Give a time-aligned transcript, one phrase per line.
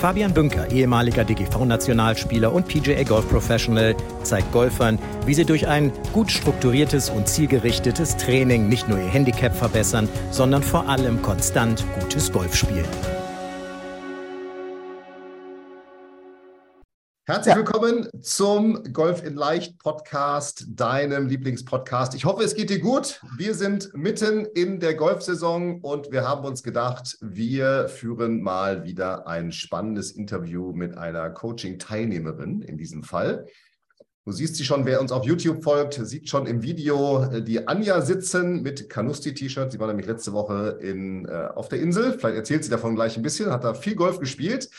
[0.00, 6.30] Fabian Bünker, ehemaliger DGV-Nationalspieler und PGA Golf Professional, zeigt Golfern, wie sie durch ein gut
[6.30, 12.54] strukturiertes und zielgerichtetes Training nicht nur ihr Handicap verbessern, sondern vor allem konstant gutes Golf
[12.54, 13.15] spielen.
[17.28, 17.58] Herzlich ja.
[17.58, 22.14] willkommen zum Golf in Leicht Podcast, deinem Lieblingspodcast.
[22.14, 23.20] Ich hoffe, es geht dir gut.
[23.36, 29.26] Wir sind mitten in der Golfsaison und wir haben uns gedacht, wir führen mal wieder
[29.26, 33.46] ein spannendes Interview mit einer Coaching-Teilnehmerin in diesem Fall.
[34.24, 37.66] Du siehst sie schon, wer uns auf YouTube folgt, sieht schon im Video äh, die
[37.66, 39.72] Anja sitzen mit Canusti-T-Shirt.
[39.72, 42.12] Sie war nämlich letzte Woche in, äh, auf der Insel.
[42.12, 44.70] Vielleicht erzählt sie davon gleich ein bisschen, hat da viel Golf gespielt.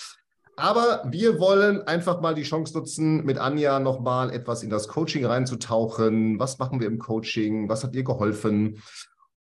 [0.60, 5.24] Aber wir wollen einfach mal die Chance nutzen, mit Anja nochmal etwas in das Coaching
[5.24, 6.40] reinzutauchen.
[6.40, 7.70] Was machen wir im Coaching?
[7.70, 8.82] Was hat ihr geholfen?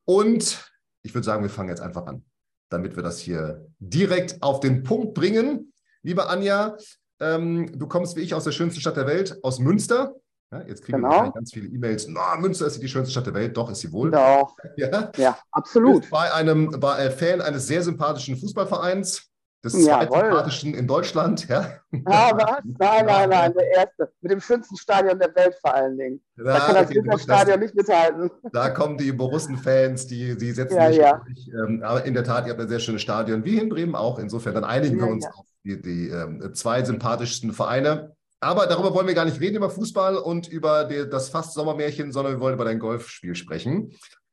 [0.05, 0.70] Und
[1.03, 2.23] ich würde sagen, wir fangen jetzt einfach an,
[2.69, 5.73] damit wir das hier direkt auf den Punkt bringen.
[6.03, 6.77] Liebe Anja,
[7.19, 10.14] ähm, du kommst wie ich aus der schönsten Stadt der Welt, aus Münster.
[10.53, 11.25] Ja, jetzt kriegen genau.
[11.25, 12.08] wir ganz viele E-Mails.
[12.08, 13.56] No, Münster ist die schönste Stadt der Welt.
[13.56, 14.11] Doch, ist sie wohl.
[14.11, 14.55] Doch.
[14.77, 16.11] Ja, ja absolut.
[16.11, 19.30] Bei einem bei, Fan eines sehr sympathischen Fußballvereins
[19.67, 21.81] des zweitsympathischen in Deutschland, ja?
[22.05, 22.61] Ah, was?
[22.78, 24.12] Nein, nein, nein, der erste.
[24.20, 26.20] Mit dem schönsten Stadion der Welt vor allen Dingen.
[26.36, 28.31] Da, da kann das Winterstadion nicht mithalten.
[28.53, 31.23] Da kommen die Borussen-Fans, die, die setzen ja, sich ja.
[31.25, 33.95] Durch, ähm, aber in der Tat, ihr habt ein sehr schönes Stadion, wie in Bremen
[33.95, 34.19] auch.
[34.19, 35.31] Insofern, dann einigen ja, wir uns ja.
[35.33, 38.17] auf die, die ähm, zwei sympathischsten Vereine.
[38.41, 42.12] Aber darüber wollen wir gar nicht reden, über Fußball und über die, das fast Sommermärchen,
[42.12, 43.92] sondern wir wollen über dein Golfspiel sprechen.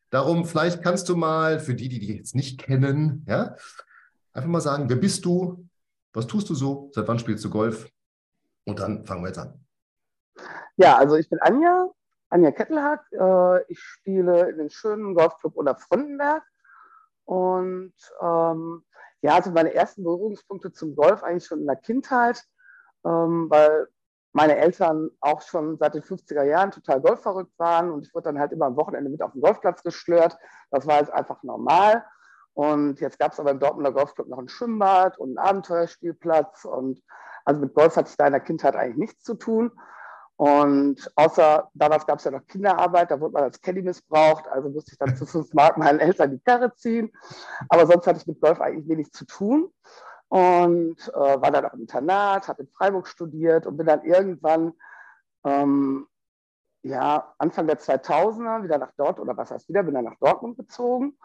[0.10, 3.56] Darum, vielleicht kannst du mal, für die, die dich jetzt nicht kennen, ja,
[4.34, 5.68] Einfach mal sagen, wer bist du?
[6.14, 6.90] Was tust du so?
[6.94, 7.90] Seit wann spielst du Golf?
[8.66, 9.66] Und dann fangen wir jetzt an.
[10.76, 11.90] Ja, also ich bin Anja,
[12.30, 13.06] Anja Kettelhack.
[13.12, 16.44] Äh, ich spiele in den schönen Golfclub oder Frontenberg.
[17.26, 18.84] Und ähm,
[19.22, 22.44] ja, also meine ersten Berührungspunkte zum Golf eigentlich schon in der Kindheit,
[23.06, 23.88] ähm, weil
[24.34, 28.40] meine Eltern auch schon seit den 50er Jahren total golfverrückt waren und ich wurde dann
[28.40, 30.38] halt immer am Wochenende mit auf den Golfplatz geschlört.
[30.72, 32.04] Das war halt einfach normal.
[32.54, 36.66] Und jetzt gab es aber im Dortmunder Golfclub noch ein Schwimmbad und einen Abenteuerspielplatz.
[36.66, 37.02] Und
[37.46, 39.72] also mit Golf hatte ich da in der Kindheit eigentlich nichts zu tun.
[40.36, 44.70] Und außer damals gab es ja noch Kinderarbeit, da wurde man als Caddy missbraucht, also
[44.70, 47.12] musste ich dann zu fünf Mark meinen Eltern die Karre ziehen.
[47.70, 49.72] Aber sonst hatte ich mit Golf eigentlich wenig zu tun.
[50.30, 54.74] Und äh, war dann auch im Internat, habe in Freiburg studiert und bin dann irgendwann
[55.44, 56.08] ähm,
[56.82, 60.58] ja, Anfang der 2000er wieder nach Dort oder was heißt wieder, bin dann nach Dortmund
[60.58, 61.16] gezogen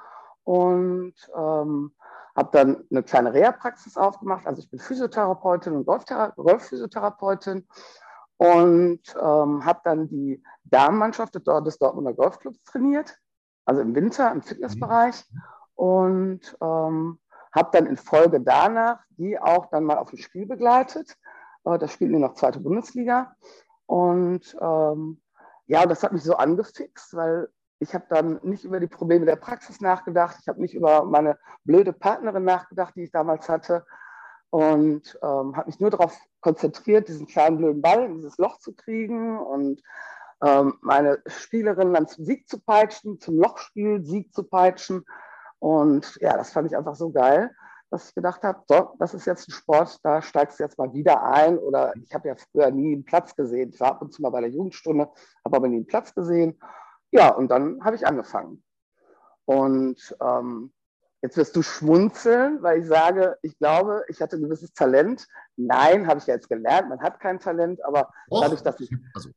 [0.48, 1.92] und ähm,
[2.34, 4.46] habe dann eine kleine Reha-Praxis aufgemacht.
[4.46, 7.68] Also ich bin Physiotherapeutin und Golfphysiotherapeutin.
[8.38, 11.42] Und ähm, habe dann die Damenmannschaft des
[11.78, 13.18] Dortmunder Golfclubs trainiert,
[13.66, 15.22] also im Winter im Fitnessbereich.
[15.74, 17.18] Und ähm,
[17.52, 21.14] habe dann in Folge danach die auch dann mal auf ein Spiel begleitet.
[21.64, 23.36] Äh, das spielten die noch zweite Bundesliga.
[23.84, 25.20] Und ähm,
[25.66, 27.50] ja, das hat mich so angefixt, weil
[27.80, 30.36] ich habe dann nicht über die Probleme der Praxis nachgedacht.
[30.40, 33.86] Ich habe nicht über meine blöde Partnerin nachgedacht, die ich damals hatte.
[34.50, 38.74] Und ähm, habe mich nur darauf konzentriert, diesen kleinen blöden Ball in dieses Loch zu
[38.74, 39.82] kriegen und
[40.42, 45.04] ähm, meine Spielerin dann zum Sieg zu peitschen, zum Lochspiel Sieg zu peitschen.
[45.58, 47.54] Und ja, das fand ich einfach so geil,
[47.90, 50.92] dass ich gedacht habe, so, das ist jetzt ein Sport, da steigst du jetzt mal
[50.92, 51.58] wieder ein.
[51.58, 53.70] Oder ich habe ja früher nie einen Platz gesehen.
[53.70, 55.08] Ich war ab und zu mal bei der Jugendstunde,
[55.44, 56.58] habe aber nie einen Platz gesehen.
[57.10, 58.62] Ja, und dann habe ich angefangen.
[59.44, 60.72] Und ähm,
[61.22, 65.26] jetzt wirst du schmunzeln, weil ich sage, ich glaube, ich hatte ein gewisses Talent.
[65.56, 68.90] Nein, habe ich ja jetzt gelernt, man hat kein Talent, aber Och, dadurch, dass ich
[69.14, 69.30] also.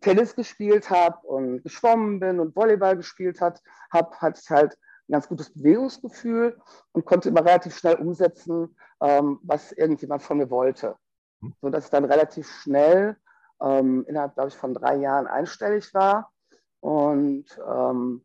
[0.00, 3.58] Tennis gespielt habe und geschwommen bin und Volleyball gespielt habe,
[3.90, 4.74] hatte ich halt
[5.08, 6.60] ein ganz gutes Bewegungsgefühl
[6.92, 10.96] und konnte immer relativ schnell umsetzen, ähm, was irgendjemand von mir wollte.
[11.40, 11.54] Hm.
[11.62, 13.16] So dass ich dann relativ schnell
[13.62, 16.32] ähm, innerhalb, glaube ich, von drei Jahren einstellig war
[16.82, 18.24] und ähm,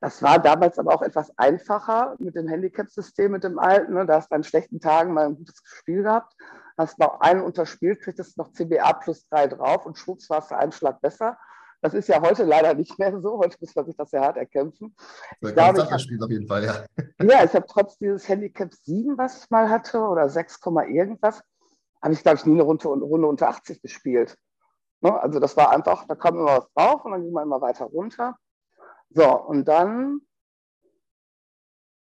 [0.00, 3.94] das war damals aber auch etwas einfacher mit dem Handicap-System, mit dem alten.
[3.94, 4.06] Ne?
[4.06, 6.34] Da hast du an schlechten Tagen mal ein gutes Spiel gehabt,
[6.76, 10.70] hast noch einen unterspielt, kriegst noch CBA plus drei drauf und schwupps war es einen
[10.70, 11.38] Schlag besser.
[11.80, 13.38] Das ist ja heute leider nicht mehr so.
[13.38, 14.94] Heute muss man sich das sehr hart erkämpfen.
[15.40, 16.84] Ist ein ganz Spiel auf jeden Fall, ja.
[17.22, 21.42] Ja, ich habe trotz dieses Handicap 7, was ich mal hatte, oder 6, irgendwas,
[22.02, 24.36] habe ich, glaube ich, nie eine Runde, Runde unter 80 gespielt.
[25.00, 25.20] Ne?
[25.20, 27.84] Also das war einfach, da kam immer was drauf und dann ging man immer weiter
[27.86, 28.36] runter.
[29.10, 30.20] So, und dann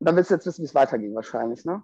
[0.00, 1.82] dann willst du jetzt wissen, wie es weiterging wahrscheinlich, ne?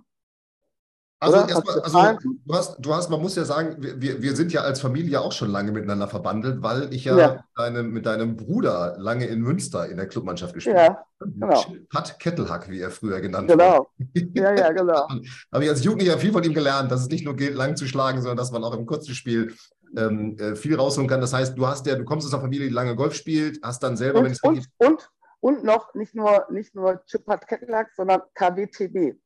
[1.19, 4.61] Also, erstmal, also du, hast, du hast, man muss ja sagen, wir, wir sind ja
[4.61, 7.33] als Familie auch schon lange miteinander verbandelt, weil ich ja, ja.
[7.33, 10.97] Mit, deinem, mit, deinem, Bruder lange in Münster in der Clubmannschaft gespielt habe.
[11.21, 11.65] Ja, genau.
[11.91, 13.89] Pat Kettelhack, wie er früher genannt genau.
[13.99, 14.27] wurde.
[14.27, 14.47] Genau.
[14.47, 15.09] Ja, ja, genau.
[15.53, 17.87] habe ich als Jugendlicher viel von ihm gelernt, dass es nicht nur gilt, lang zu
[17.87, 19.55] schlagen, sondern dass man auch im kurzen Spiel
[19.97, 21.21] ähm, äh, viel rausholen kann.
[21.21, 23.83] Das heißt, du hast ja, du kommst aus einer Familie, die lange Golf spielt, hast
[23.83, 25.11] dann selber, und, wenn es und, und,
[25.41, 29.17] und noch nicht nur, nicht nur Chip Pat Kettelhack, sondern KWTB.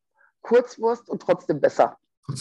[0.42, 1.96] Kurzwurst und trotzdem besser.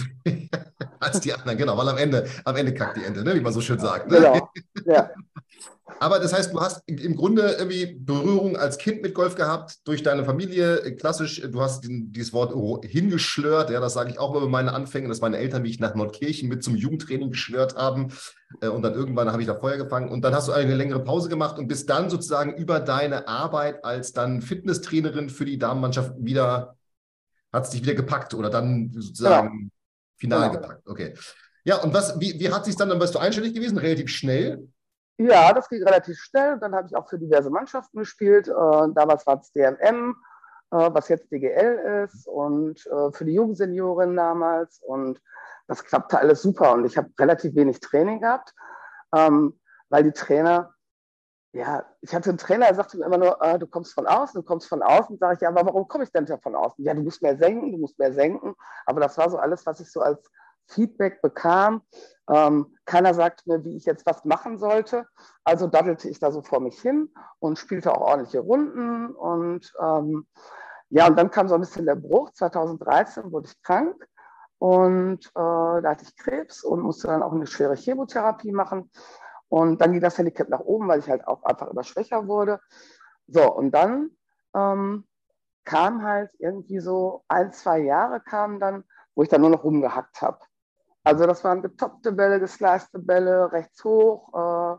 [1.00, 3.36] Als die anderen, genau, weil am Ende, am Ende kackt die Ende, ne?
[3.36, 4.10] wie man so schön sagt.
[4.10, 4.18] Ne?
[4.18, 4.50] Genau.
[4.86, 5.12] Ja.
[6.00, 10.04] Aber das heißt, du hast im Grunde irgendwie Berührung als Kind mit Golf gehabt, durch
[10.04, 12.54] deine Familie, klassisch, du hast dieses Wort
[12.86, 16.48] hingeschlört, ja, das sage ich auch über meine Anfänge, dass meine Eltern mich nach Nordkirchen
[16.48, 18.14] mit zum Jugendtraining geschlört haben
[18.62, 21.04] äh, und dann irgendwann habe ich da Feuer gefangen und dann hast du eine längere
[21.04, 26.14] Pause gemacht und bist dann sozusagen über deine Arbeit als dann Fitnesstrainerin für die Damenmannschaft
[26.18, 26.76] wieder
[27.52, 29.72] hat es dich wieder gepackt oder dann sozusagen genau.
[30.18, 30.62] final genau.
[30.62, 30.88] gepackt.
[30.88, 31.14] Okay.
[31.64, 34.70] Ja, und was, wie, wie hat sich dann, dann warst du einstellig gewesen, relativ schnell?
[35.20, 36.58] Ja, das ging relativ schnell.
[36.60, 38.48] Dann habe ich auch für diverse Mannschaften gespielt.
[38.48, 40.16] Äh, damals war es DMM,
[40.72, 44.80] äh, was jetzt DGL ist, und äh, für die Jugendseniorin damals.
[44.82, 45.22] Und
[45.68, 46.72] das klappte alles super.
[46.72, 48.54] Und ich habe relativ wenig Training gehabt,
[49.14, 50.74] ähm, weil die Trainer
[51.52, 54.40] ja, ich hatte einen Trainer, der sagte mir immer nur, äh, du kommst von außen,
[54.40, 55.18] du kommst von außen.
[55.18, 56.86] Sage ich, ja, aber warum komme ich denn von außen?
[56.86, 58.54] Ja, du musst mehr senken, du musst mehr senken.
[58.86, 60.30] Aber das war so alles, was ich so als
[60.70, 61.82] Feedback bekam.
[62.30, 65.08] Ähm, keiner sagte mir, wie ich jetzt was machen sollte.
[65.44, 69.12] Also daddelte ich da so vor mich hin und spielte auch ordentliche Runden.
[69.16, 70.28] Und ähm,
[70.90, 72.32] ja, und dann kam so ein bisschen der Bruch.
[72.32, 73.96] 2013 wurde ich krank
[74.60, 78.92] und äh, da hatte ich Krebs und musste dann auch eine schwere Chemotherapie machen.
[79.48, 82.60] Und dann ging das Handicap nach oben, weil ich halt auch einfach immer schwächer wurde.
[83.28, 84.12] So, und dann
[84.56, 85.08] ähm,
[85.64, 88.84] kam halt irgendwie so ein, zwei Jahre kamen dann,
[89.16, 90.40] wo ich dann nur noch rumgehackt habe.
[91.10, 94.78] Also das waren getoppte Bälle, geslicete Bälle, rechts hoch, äh,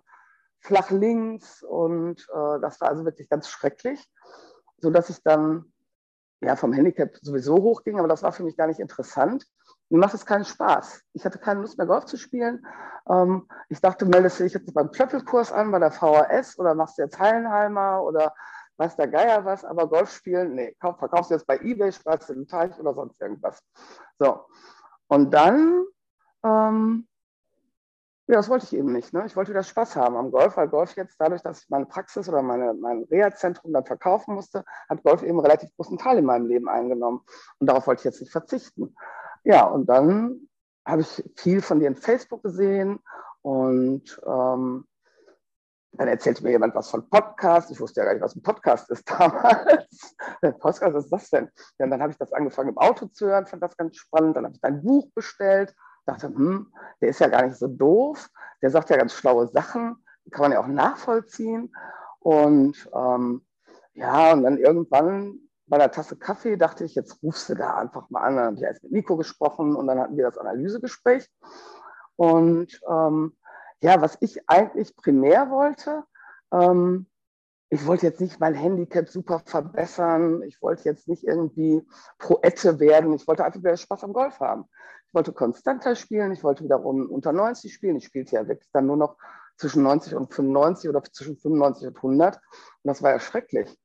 [0.60, 4.08] flach links und äh, das war also wirklich ganz schrecklich,
[4.78, 5.72] sodass ich dann
[6.40, 9.44] ja vom Handicap sowieso hochging, aber das war für mich gar nicht interessant.
[9.88, 11.02] Mir macht es keinen Spaß.
[11.14, 12.64] Ich hatte keine Lust mehr Golf zu spielen.
[13.08, 16.96] Ähm, ich dachte, meldest du dich jetzt beim Klöppelkurs an, bei der VHS oder machst
[16.96, 18.32] du jetzt Hallenheimer oder
[18.76, 22.28] weiß der Geier was, aber Golf spielen, nee, kauf, verkaufst du jetzt bei Ebay, sparst
[22.28, 23.60] du den Teich oder sonst irgendwas.
[24.20, 24.44] So.
[25.08, 25.86] Und dann,
[26.44, 27.06] ähm,
[28.30, 29.12] ja, das wollte ich eben nicht.
[29.12, 29.24] Ne?
[29.26, 32.28] Ich wollte wieder Spaß haben am Golf, weil Golf jetzt dadurch, dass ich meine Praxis
[32.28, 36.26] oder meine, mein Reha-Zentrum dann verkaufen musste, hat Golf eben einen relativ großen Teil in
[36.26, 37.22] meinem Leben eingenommen.
[37.58, 38.94] Und darauf wollte ich jetzt nicht verzichten.
[39.42, 40.48] Ja, und dann
[40.86, 43.00] habe ich viel von dir in Facebook gesehen
[43.42, 44.86] und ähm,
[45.92, 47.70] dann erzählte mir jemand was von Podcast.
[47.70, 50.14] Ich wusste ja gar nicht, was ein Podcast ist damals.
[50.60, 51.50] Podcast, was ist das denn?
[51.78, 54.36] Ja, und dann habe ich das angefangen im Auto zu hören, fand das ganz spannend.
[54.36, 55.74] Dann habe ich dein Buch bestellt,
[56.06, 58.28] dachte, hm, der ist ja gar nicht so doof.
[58.62, 59.96] Der sagt ja ganz schlaue Sachen,
[60.30, 61.74] kann man ja auch nachvollziehen.
[62.18, 63.42] Und ähm,
[63.94, 68.10] ja, und dann irgendwann bei der Tasse Kaffee dachte ich, jetzt rufst du da einfach
[68.10, 68.36] mal an.
[68.36, 71.28] Dann habe ich erst mit Nico gesprochen und dann hatten wir das Analysegespräch.
[72.16, 73.36] Und ähm,
[73.80, 76.04] ja, was ich eigentlich primär wollte,
[76.52, 77.06] ähm,
[77.70, 80.42] ich wollte jetzt nicht mein Handicap super verbessern.
[80.42, 81.86] Ich wollte jetzt nicht irgendwie
[82.18, 83.14] Proette werden.
[83.14, 84.64] Ich wollte einfach wieder Spaß am Golf haben.
[85.10, 86.30] Ich wollte konstanter spielen.
[86.30, 87.96] Ich wollte wiederum unter 90 spielen.
[87.96, 89.16] Ich spielte ja wirklich dann nur noch
[89.56, 92.36] zwischen 90 und 95 oder zwischen 95 und 100.
[92.36, 92.42] Und
[92.84, 93.76] das war ja schrecklich.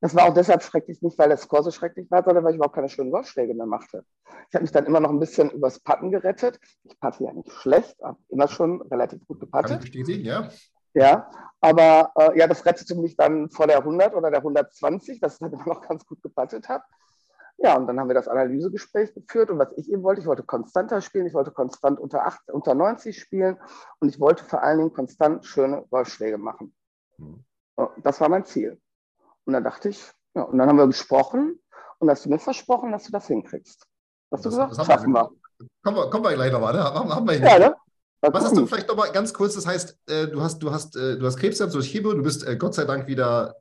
[0.00, 2.58] Das war auch deshalb schrecklich, nicht weil der Score so schrecklich war, sondern weil ich
[2.58, 4.04] überhaupt keine schönen Golfschläge mehr machte.
[4.48, 6.60] Ich habe mich dann immer noch ein bisschen übers Patten gerettet.
[6.84, 9.70] Ich patte ja nicht schlecht, habe immer schon relativ gut gepattet.
[9.70, 10.48] Kann ich bestätigen, ja.
[10.94, 11.28] Ja,
[11.60, 15.38] aber äh, ja, das rettete mich dann vor der 100 oder der 120, dass ich
[15.40, 16.84] dann immer noch ganz gut gepattet habe.
[17.60, 20.44] Ja, und dann haben wir das Analysegespräch geführt und was ich eben wollte, ich wollte
[20.44, 23.58] konstanter spielen, ich wollte konstant unter, 8, unter 90 spielen
[23.98, 26.72] und ich wollte vor allen Dingen konstant schöne Golfschläge machen.
[27.16, 27.44] Mhm.
[28.02, 28.80] Das war mein Ziel.
[29.44, 31.60] Und dann dachte ich, ja, und dann haben wir gesprochen
[31.98, 33.84] und hast du mir versprochen, dass du das hinkriegst.
[34.30, 34.78] Hast du gesagt?
[34.78, 35.28] Das schaffen wir.
[35.82, 36.84] Kommen wir, kommen wir gleich nochmal, ne?
[36.84, 37.74] Haben, haben wir ja, ne?
[38.20, 41.18] Was hast du vielleicht nochmal ganz kurz, das heißt, äh, du hast, du hast, äh,
[41.18, 43.56] du hast Krebs gehabt durch Chemo, du bist äh, Gott sei Dank wieder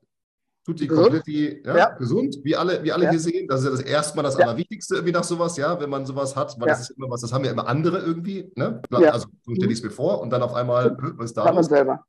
[0.68, 1.90] tutti kompletti ja, ja.
[1.92, 3.12] gesund, wie alle, wie alle ja.
[3.12, 3.48] hier sehen.
[3.48, 6.60] Das ist ja das erstmal das Allerwichtigste irgendwie nach sowas, ja, wenn man sowas hat,
[6.60, 8.82] weil das ist immer was, das haben ja immer andere irgendwie, ne?
[8.92, 11.70] Also so stelle ich es mir vor und dann auf einmal, was da ist.
[11.70, 12.04] selber.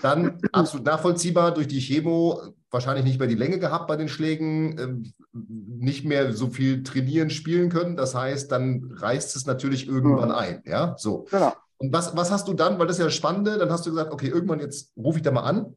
[0.00, 2.42] Dann absolut nachvollziehbar durch die Chemo,
[2.72, 7.30] wahrscheinlich nicht mehr die Länge gehabt bei den Schlägen, ähm, nicht mehr so viel trainieren,
[7.30, 7.96] spielen können.
[7.96, 10.34] Das heißt, dann reißt es natürlich irgendwann mhm.
[10.34, 10.62] ein.
[10.66, 11.26] Ja, so.
[11.30, 11.52] Genau.
[11.78, 13.90] Und was, was hast du dann, weil das ist ja das Spannende, dann hast du
[13.90, 15.76] gesagt, okay, irgendwann jetzt rufe ich da mal an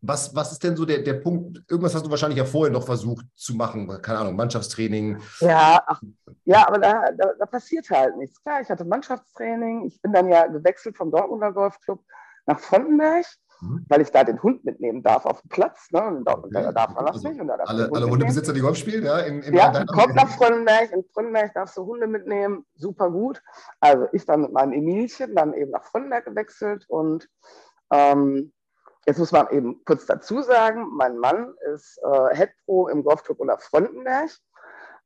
[0.00, 1.62] was, was ist denn so der, der Punkt?
[1.68, 5.20] Irgendwas hast du wahrscheinlich ja vorher noch versucht zu machen, keine Ahnung, Mannschaftstraining.
[5.40, 6.00] Ja, ach,
[6.44, 8.42] ja aber da, da, da passiert halt nichts.
[8.42, 12.00] Klar, ich hatte Mannschaftstraining, ich bin dann ja gewechselt vom Dortmunder Golfclub
[12.46, 13.26] nach Frontenberg
[13.60, 13.86] Mhm.
[13.88, 15.90] weil ich da den Hund mitnehmen darf auf dem Platz.
[15.90, 16.02] Ne?
[16.02, 16.48] Und da, okay.
[16.52, 17.40] da darf man das also nicht.
[17.40, 19.20] Alle, alle Hundebesitzer, die Golf spielen, ja?
[19.20, 20.92] In, in ja, kommt nach Frönnenberg.
[20.92, 22.66] In Frönnenberg darfst du Hunde mitnehmen.
[22.74, 23.42] Super gut.
[23.80, 26.84] Also ich dann mit meinem Emilchen dann eben nach Frönnenberg gewechselt.
[26.88, 27.28] Und
[27.90, 28.52] ähm,
[29.06, 33.40] jetzt muss man eben kurz dazu sagen, mein Mann ist äh, Head Pro im Golfclub
[33.40, 34.30] unter Frontenberg.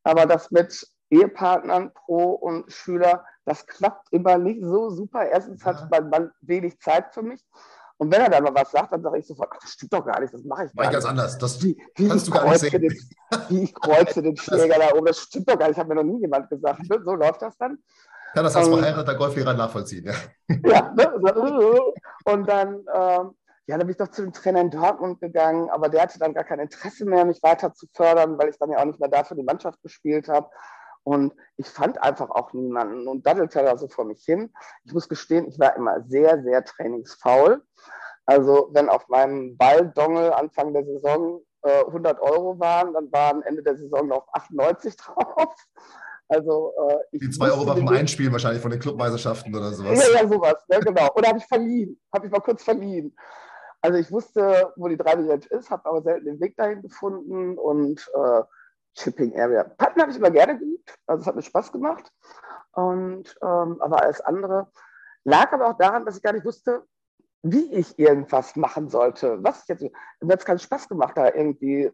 [0.02, 5.26] Aber das mit Ehepartnern pro und Schüler, das klappt immer nicht so super.
[5.26, 5.66] Erstens ja.
[5.66, 7.45] hat mein Mann wenig Zeit für mich.
[7.99, 10.07] Und wenn er dann mal was sagt, dann sage ich sofort, ach, das stimmt doch
[10.07, 10.92] gar nicht, das mache ich gar nicht.
[10.95, 11.37] ganz anders.
[11.37, 12.80] Das wie, wie kannst du gar nicht sehen.
[12.80, 12.99] Den,
[13.49, 16.02] wie ich kreuze den Schläger da oben, das stimmt doch gar nicht, hat mir noch
[16.02, 16.88] nie jemand gesagt.
[16.88, 17.02] Ne?
[17.04, 17.78] So läuft das dann.
[18.33, 20.14] Kann das als um, verheirateter Golflehrer nachvollziehen, ja.
[20.64, 21.12] Ja, ne?
[22.25, 23.35] und dann, ähm,
[23.70, 26.34] ja, dann bin ich doch zu dem Trainer in Dortmund gegangen, aber der hatte dann
[26.34, 29.08] gar kein Interesse mehr, mich weiter zu fördern, weil ich dann ja auch nicht mehr
[29.08, 30.50] dafür die Mannschaft gespielt habe.
[31.04, 34.52] Und ich fand einfach auch niemanden und daddelte da so vor mich hin.
[34.84, 37.62] Ich muss gestehen, ich war immer sehr, sehr trainingsfaul.
[38.26, 43.62] Also wenn auf meinem Balldongel Anfang der Saison äh, 100 Euro waren, dann waren Ende
[43.62, 45.54] der Saison noch 98 drauf.
[46.28, 46.72] Also,
[47.12, 49.98] äh, Die 2 Euro war vom Einspielen wahrscheinlich von den Clubmeisterschaften oder sowas.
[49.98, 51.08] Ja, ja, sowas, ne, genau.
[51.14, 53.16] Oder habe ich verliehen, habe ich mal kurz verliehen.
[53.82, 57.56] Also ich wusste, wo die 3 Range ist, habe aber selten den Weg dahin gefunden
[57.58, 58.42] und äh,
[58.94, 59.64] Chipping Area.
[59.64, 62.10] Putten habe ich immer gerne geübt, also es hat mir Spaß gemacht.
[62.72, 64.70] Und, ähm, aber alles andere
[65.25, 66.84] lag aber auch daran, dass ich gar nicht wusste,
[67.42, 69.42] wie ich irgendwas machen sollte.
[69.42, 71.90] Was ich jetzt, mir hat es keinen Spaß gemacht, da irgendwie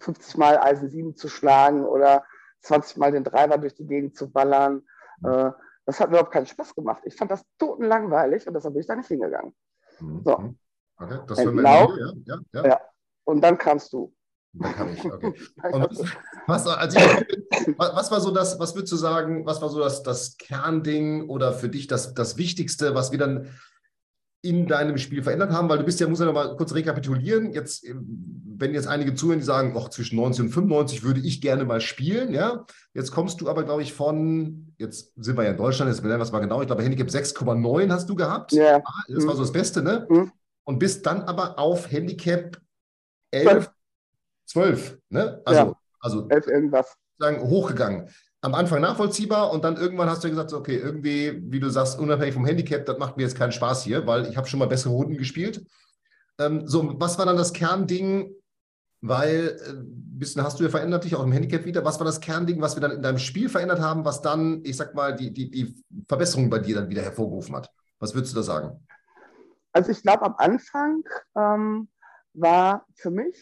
[0.00, 2.24] 50 Mal Eisen 7 zu schlagen oder
[2.60, 4.86] 20 Mal den Driver durch die Gegend zu ballern.
[5.20, 5.28] Mhm.
[5.28, 5.52] Äh,
[5.86, 7.02] das hat mir überhaupt keinen Spaß gemacht.
[7.04, 9.54] Ich fand das totenlangweilig und deshalb bin ich da nicht hingegangen.
[10.00, 10.22] Mhm.
[10.24, 10.54] So.
[10.98, 12.80] Okay, das hören wir ja, ja, ja.
[13.24, 14.14] Und dann kamst du.
[14.52, 15.32] Dann kann ich, okay.
[16.46, 20.04] Was, also ich, was war so das, was würdest du sagen, was war so das,
[20.04, 23.48] das Kernding oder für dich das, das Wichtigste, was wir dann
[24.42, 25.68] in deinem Spiel verändert haben?
[25.68, 27.52] Weil du bist ja, muss ja noch mal kurz rekapitulieren.
[27.52, 31.64] Jetzt, wenn jetzt einige zuhören, die sagen, oh, zwischen 90 und 95 würde ich gerne
[31.64, 32.64] mal spielen, ja.
[32.94, 36.20] Jetzt kommst du aber, glaube ich, von, jetzt sind wir ja in Deutschland, jetzt benennen
[36.20, 38.52] wir es mal genau, ich glaube, Handicap 6,9 hast du gehabt.
[38.52, 38.80] Ja.
[39.08, 40.06] Das war so das Beste, ne?
[40.08, 40.30] Mhm.
[40.66, 42.60] Und bist dann aber auf Handicap
[43.30, 43.70] 11,
[44.46, 45.40] 12, ne?
[45.44, 45.72] Also, ja.
[46.00, 46.96] also 11 irgendwas.
[47.18, 48.08] Sagen, hochgegangen.
[48.40, 52.34] Am Anfang nachvollziehbar und dann irgendwann hast du gesagt, okay, irgendwie, wie du sagst, unabhängig
[52.34, 54.92] vom Handicap, das macht mir jetzt keinen Spaß hier, weil ich habe schon mal bessere
[54.92, 55.64] Runden gespielt.
[56.38, 58.32] Ähm, so, was war dann das Kernding?
[59.00, 59.72] Weil, äh,
[60.18, 61.84] bisschen hast du ja verändert dich auch im Handicap wieder.
[61.84, 64.76] Was war das Kernding, was wir dann in deinem Spiel verändert haben, was dann, ich
[64.76, 65.74] sag mal, die, die, die
[66.08, 67.70] Verbesserung bei dir dann wieder hervorgerufen hat?
[67.98, 68.86] Was würdest du da sagen?
[69.76, 71.04] Also ich glaube, am Anfang
[71.36, 71.90] ähm,
[72.32, 73.36] war für mich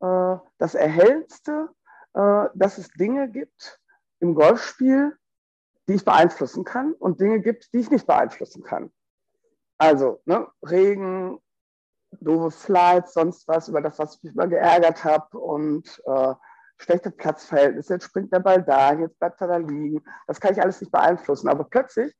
[0.00, 1.70] äh, das Erhellendste,
[2.14, 3.80] äh, dass es Dinge gibt
[4.20, 5.18] im Golfspiel,
[5.88, 8.92] die ich beeinflussen kann und Dinge gibt, die ich nicht beeinflussen kann.
[9.76, 11.40] Also ne, Regen,
[12.12, 16.34] doofe Flights, sonst was, über das, was ich mich immer geärgert habe und äh,
[16.76, 20.04] schlechte Platzverhältnisse, jetzt springt der Ball da, jetzt bleibt er da liegen.
[20.28, 21.48] Das kann ich alles nicht beeinflussen.
[21.48, 22.14] Aber plötzlich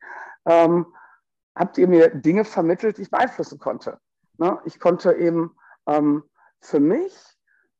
[0.47, 0.87] ähm,
[1.57, 3.99] habt ihr mir Dinge vermittelt, die ich beeinflussen konnte.
[4.39, 4.61] Ne?
[4.65, 6.23] Ich konnte eben ähm,
[6.61, 7.15] für mich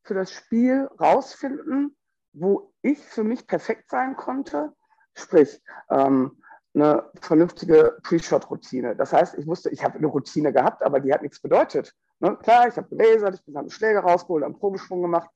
[0.03, 1.97] für das Spiel rausfinden,
[2.33, 4.73] wo ich für mich perfekt sein konnte.
[5.15, 6.43] Sprich, ähm,
[6.75, 8.97] eine vernünftige Pre-Shot-Routine.
[8.97, 11.95] Das heißt, ich wusste, ich habe eine Routine gehabt, aber die hat nichts bedeutet.
[12.21, 12.37] Ne?
[12.37, 15.31] Klar, ich habe gelasert, ich bin einen Schläger rausgeholt, einen Probeschwung gemacht,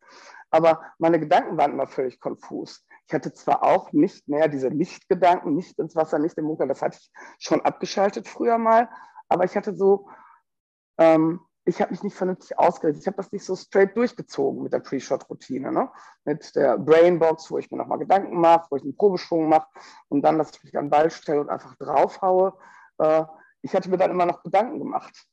[0.51, 2.85] aber meine Gedanken waren immer völlig konfus.
[3.11, 6.81] Ich hatte zwar auch nicht mehr diese Lichtgedanken, nicht ins Wasser, nicht im Bunker, das
[6.81, 8.89] hatte ich schon abgeschaltet früher mal,
[9.29, 10.09] aber ich hatte so
[10.97, 13.03] ähm, ich habe mich nicht vernünftig ausgerichtet.
[13.03, 15.73] Ich habe das nicht so straight durchgezogen mit der Pre-Shot-Routine.
[15.73, 15.91] Ne?
[16.25, 19.67] Mit der Brainbox, wo ich mir nochmal Gedanken mache, wo ich einen Probeschwung mache
[20.09, 22.55] und dann, dass ich mich an den Ball stelle und einfach draufhaue.
[22.99, 23.25] Äh,
[23.63, 25.27] ich hatte mir dann immer noch Gedanken gemacht.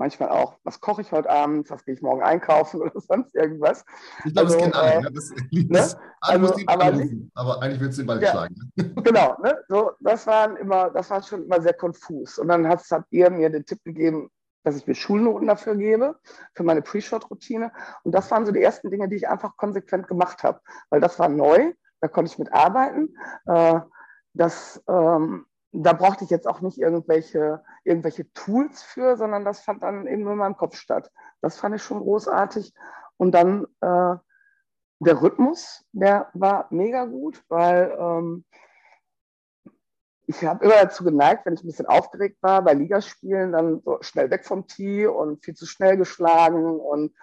[0.00, 3.84] Manchmal auch, was koche ich heute Abend, was gehe ich morgen einkaufen oder sonst irgendwas.
[4.24, 5.08] Ich glaube, also, das kennen alle.
[5.08, 5.12] Äh,
[5.68, 6.00] das, ne?
[6.22, 7.02] also, aber,
[7.34, 8.72] aber, eigentlich willst du den Ball ja, schlagen.
[8.76, 8.94] Ne?
[9.04, 9.62] Genau, ne?
[9.68, 12.38] so, das, waren immer, das war schon immer sehr konfus.
[12.38, 14.30] Und dann habt ihr mir den Tipp gegeben,
[14.64, 16.18] dass ich mir Schulnoten dafür gebe,
[16.54, 17.70] für meine Pre-Shot-Routine.
[18.02, 21.18] Und das waren so die ersten Dinge, die ich einfach konsequent gemacht habe, weil das
[21.18, 23.14] war neu, da konnte ich mit arbeiten.
[23.44, 23.80] Äh,
[24.32, 29.82] das, ähm, da brauchte ich jetzt auch nicht irgendwelche, irgendwelche Tools für, sondern das fand
[29.82, 31.10] dann eben nur in meinem Kopf statt.
[31.40, 32.74] Das fand ich schon großartig.
[33.16, 34.16] Und dann äh,
[35.00, 38.44] der Rhythmus, der war mega gut, weil ähm,
[40.26, 43.98] ich habe immer dazu geneigt, wenn ich ein bisschen aufgeregt war bei Ligaspielen, dann so
[44.00, 47.14] schnell weg vom Tee und viel zu schnell geschlagen und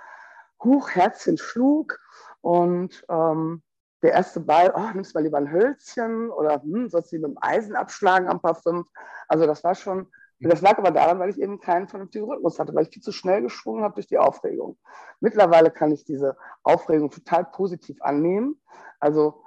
[0.64, 2.00] huch, Herzchen schlug
[2.42, 3.62] und ähm,
[4.02, 7.38] der erste Ball, oh, nimmst mal lieber ein Hölzchen oder hm, sollst du mit dem
[7.42, 8.88] Eisen abschlagen am Paar 5.
[9.28, 10.08] Also das war schon,
[10.40, 13.12] das lag aber daran, weil ich eben keinen vernünftigen Rhythmus hatte, weil ich viel zu
[13.12, 14.78] schnell geschwungen habe durch die Aufregung.
[15.20, 18.62] Mittlerweile kann ich diese Aufregung total positiv annehmen.
[19.00, 19.44] Also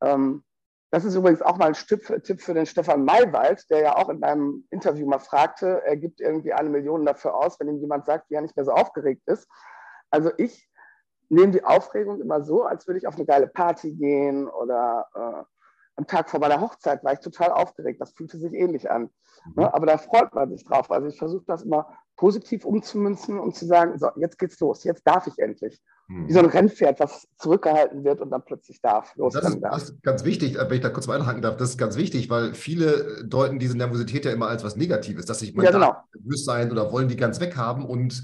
[0.00, 0.44] ähm,
[0.90, 4.08] das ist übrigens auch mal ein Tipp, Tipp für den Stefan Maywald, der ja auch
[4.08, 8.06] in einem Interview mal fragte, er gibt irgendwie eine Million dafür aus, wenn ihm jemand
[8.06, 9.46] sagt, wie er nicht mehr so aufgeregt ist.
[10.10, 10.69] Also ich
[11.30, 15.44] nehme die Aufregung immer so, als würde ich auf eine geile Party gehen oder äh,
[15.96, 18.00] am Tag vor meiner Hochzeit war ich total aufgeregt.
[18.00, 19.10] Das fühlte sich ähnlich an.
[19.44, 19.52] Mhm.
[19.56, 19.74] Ne?
[19.74, 20.90] Aber da freut man sich drauf.
[20.90, 25.06] Also ich versuche das immer positiv umzumünzen und zu sagen, so, jetzt geht's los, jetzt
[25.06, 25.80] darf ich endlich.
[26.08, 26.28] Mhm.
[26.28, 29.14] Wie so ein Rennpferd, was zurückgehalten wird und dann plötzlich darf.
[29.16, 29.74] Los das, ist, darf.
[29.74, 32.28] das ist ganz wichtig, wenn ich da kurz mal einhaken darf, das ist ganz wichtig,
[32.28, 35.96] weil viele deuten diese Nervosität ja immer als was Negatives, dass sich man ja, genau.
[36.14, 38.22] nervös sein oder wollen die ganz weghaben und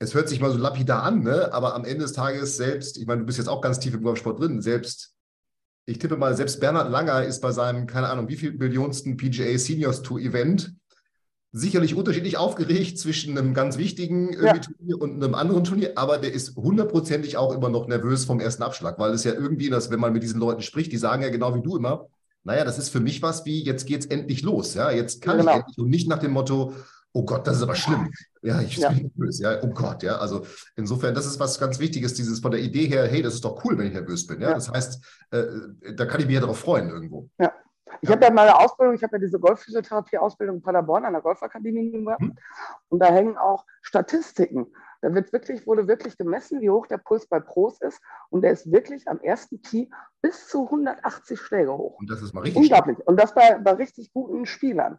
[0.00, 1.52] es hört sich mal so lapidar an, ne?
[1.52, 4.02] aber am Ende des Tages selbst, ich meine, du bist jetzt auch ganz tief im
[4.02, 5.14] Golfsport drin, selbst,
[5.84, 9.58] ich tippe mal, selbst Bernhard Langer ist bei seinem, keine Ahnung, wie viel Millionsten PGA
[9.58, 10.74] Seniors Tour Event
[11.52, 14.56] sicherlich unterschiedlich aufgeregt zwischen einem ganz wichtigen ja.
[14.56, 18.62] Turnier und einem anderen Turnier, aber der ist hundertprozentig auch immer noch nervös vom ersten
[18.62, 21.28] Abschlag, weil es ja irgendwie, dass, wenn man mit diesen Leuten spricht, die sagen ja
[21.28, 22.06] genau wie du immer,
[22.44, 25.50] naja, das ist für mich was wie, jetzt geht's endlich los, ja, jetzt kann genau.
[25.50, 26.72] ich endlich und nicht nach dem Motto,
[27.12, 28.10] oh Gott, das ist aber schlimm.
[28.42, 28.90] Ja, ich ja.
[28.90, 29.38] bin nervös.
[29.40, 30.16] Ja, oh Gott, ja.
[30.16, 33.44] Also insofern, das ist was ganz Wichtiges, dieses von der Idee her, hey, das ist
[33.44, 34.40] doch cool, wenn ich nervös bin.
[34.40, 34.54] Ja, ja.
[34.54, 35.44] das heißt, äh,
[35.94, 37.28] da kann ich mich ja darauf freuen irgendwo.
[37.38, 37.52] Ja.
[38.02, 38.14] Ich ja.
[38.14, 42.20] habe ja meine Ausbildung, ich habe ja diese Golfphysiotherapie-Ausbildung in Paderborn an der Golfakademie gemacht.
[42.20, 42.34] Hm.
[42.88, 44.68] Und da hängen auch Statistiken.
[45.02, 48.00] Da wird wirklich, wurde wirklich gemessen, wie hoch der Puls bei Pros ist.
[48.28, 49.90] Und der ist wirklich am ersten Tee
[50.20, 51.98] bis zu 180 Schläge hoch.
[51.98, 52.62] Und das ist mal richtig.
[52.62, 52.96] Unglaublich.
[52.96, 53.08] Stark.
[53.08, 54.98] Und das bei, bei richtig guten Spielern.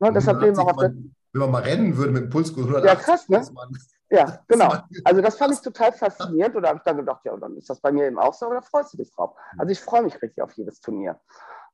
[0.00, 0.94] Ne, deshalb wir auf der
[1.34, 2.88] wenn man mal rennen würde mit dem Pulskurs 180.
[2.88, 3.44] Ja, krass, ne?
[3.52, 3.76] Man,
[4.08, 4.72] ja, genau.
[5.02, 7.68] Also das fand ich total faszinierend und da habe ich dann gedacht, ja, dann ist
[7.68, 9.36] das bei mir eben auch so, aber da freust du dich drauf.
[9.58, 11.20] Also ich freue mich richtig auf jedes Turnier.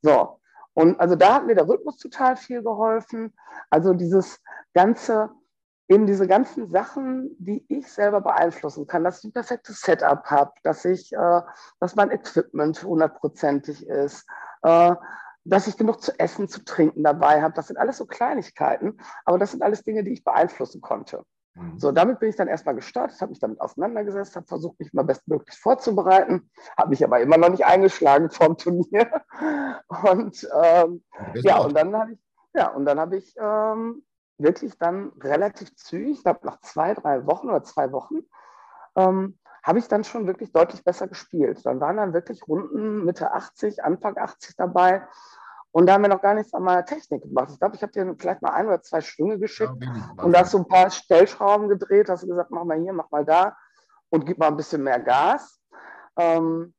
[0.00, 0.40] So,
[0.72, 3.34] und also da hat mir der Rhythmus total viel geholfen.
[3.68, 4.40] Also dieses
[4.72, 5.28] ganze,
[5.88, 10.52] eben diese ganzen Sachen, die ich selber beeinflussen kann, dass ich ein perfektes Setup habe,
[10.62, 11.42] dass ich, äh,
[11.80, 14.26] dass mein Equipment hundertprozentig ist,
[14.62, 14.94] äh,
[15.44, 17.54] dass ich genug zu essen, zu trinken dabei habe.
[17.54, 21.24] Das sind alles so Kleinigkeiten, aber das sind alles Dinge, die ich beeinflussen konnte.
[21.54, 21.78] Mhm.
[21.78, 25.02] So, damit bin ich dann erstmal gestartet, habe mich damit auseinandergesetzt, habe versucht, mich mal
[25.02, 29.10] bestmöglich vorzubereiten, habe mich aber immer noch nicht eingeschlagen vorm Turnier.
[29.88, 31.02] Und ähm,
[31.34, 32.18] ja, und dann habe ich,
[32.54, 34.04] ja, und dann habe ich ähm,
[34.38, 38.20] wirklich dann relativ zügig, ich glaube nach zwei, drei Wochen oder zwei Wochen,
[38.96, 41.64] ähm, habe ich dann schon wirklich deutlich besser gespielt.
[41.64, 45.06] Dann waren dann wirklich Runden Mitte 80, Anfang 80 dabei.
[45.72, 47.50] Und da haben wir noch gar nichts an meiner Technik gemacht.
[47.52, 50.40] Ich glaube, ich habe dir vielleicht mal ein oder zwei Schwünge geschickt ja, und da
[50.40, 53.56] hast du ein paar Stellschrauben gedreht, hast du gesagt, mach mal hier, mach mal da
[54.08, 55.60] und gib mal ein bisschen mehr Gas.
[56.16, 56.74] Ähm,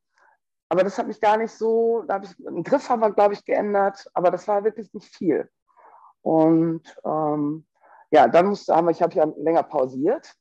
[0.67, 3.33] aber das hat mich gar nicht so, da habe ich, einen Griff haben wir, glaube
[3.33, 5.49] ich, geändert, aber das war wirklich nicht viel.
[6.21, 7.65] Und ähm,
[8.09, 10.33] ja, dann musste, haben wir, ich habe ja länger pausiert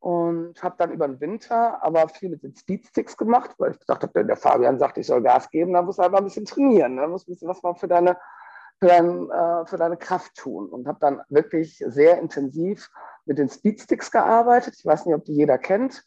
[0.00, 4.02] und habe dann über den Winter aber viel mit den Speedsticks gemacht, weil ich gesagt
[4.02, 7.08] habe, der Fabian sagt, ich soll Gas geben, da muss einfach ein bisschen trainieren, da
[7.08, 8.16] muss ein bisschen was mal für deine,
[8.78, 12.90] für, dein, äh, für deine Kraft tun und habe dann wirklich sehr intensiv
[13.26, 14.76] mit den Speedsticks gearbeitet.
[14.78, 16.04] Ich weiß nicht, ob die jeder kennt.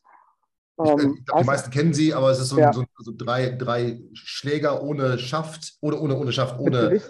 [0.82, 2.72] Ich, ähm, ich glaub, die meisten kennen sie, aber es ist so, ja.
[2.72, 7.02] so, so, drei, drei Schläger ohne Schaft, ohne, ohne, ohne Schaft, ohne,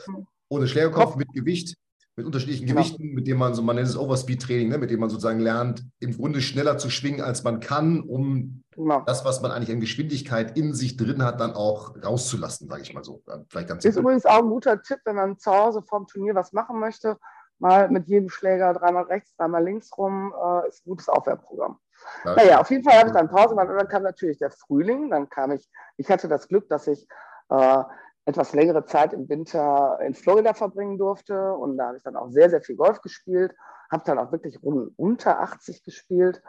[0.50, 1.16] ohne Schlägerkopf, Kopf.
[1.16, 1.78] mit Gewicht
[2.16, 2.82] mit unterschiedlichen genau.
[2.82, 5.86] Gewichten, mit denen man so, man nennt es Overspeed-Training, ne, mit dem man sozusagen lernt,
[6.00, 9.02] im Grunde schneller zu schwingen, als man kann, um genau.
[9.06, 12.94] das, was man eigentlich an Geschwindigkeit in sich drin hat, dann auch rauszulassen, sage ich
[12.94, 13.24] mal so.
[13.50, 16.52] Vielleicht ganz ist übrigens auch ein guter Tipp, wenn man zu Hause vorm Turnier was
[16.52, 17.18] machen möchte,
[17.60, 21.80] mal mit jedem Schläger dreimal rechts, dreimal links rum, äh, ist ein gutes Aufwärmprogramm.
[22.26, 24.52] Ja, naja, auf jeden Fall habe ich dann Pause gemacht und dann kam natürlich der
[24.52, 27.08] Frühling, dann kam ich, ich hatte das Glück, dass ich
[27.50, 27.84] äh,
[28.26, 31.54] etwas längere Zeit im Winter in Florida verbringen durfte.
[31.54, 33.54] Und da habe ich dann auch sehr, sehr viel Golf gespielt,
[33.92, 36.42] habe dann auch wirklich Runden unter 80 gespielt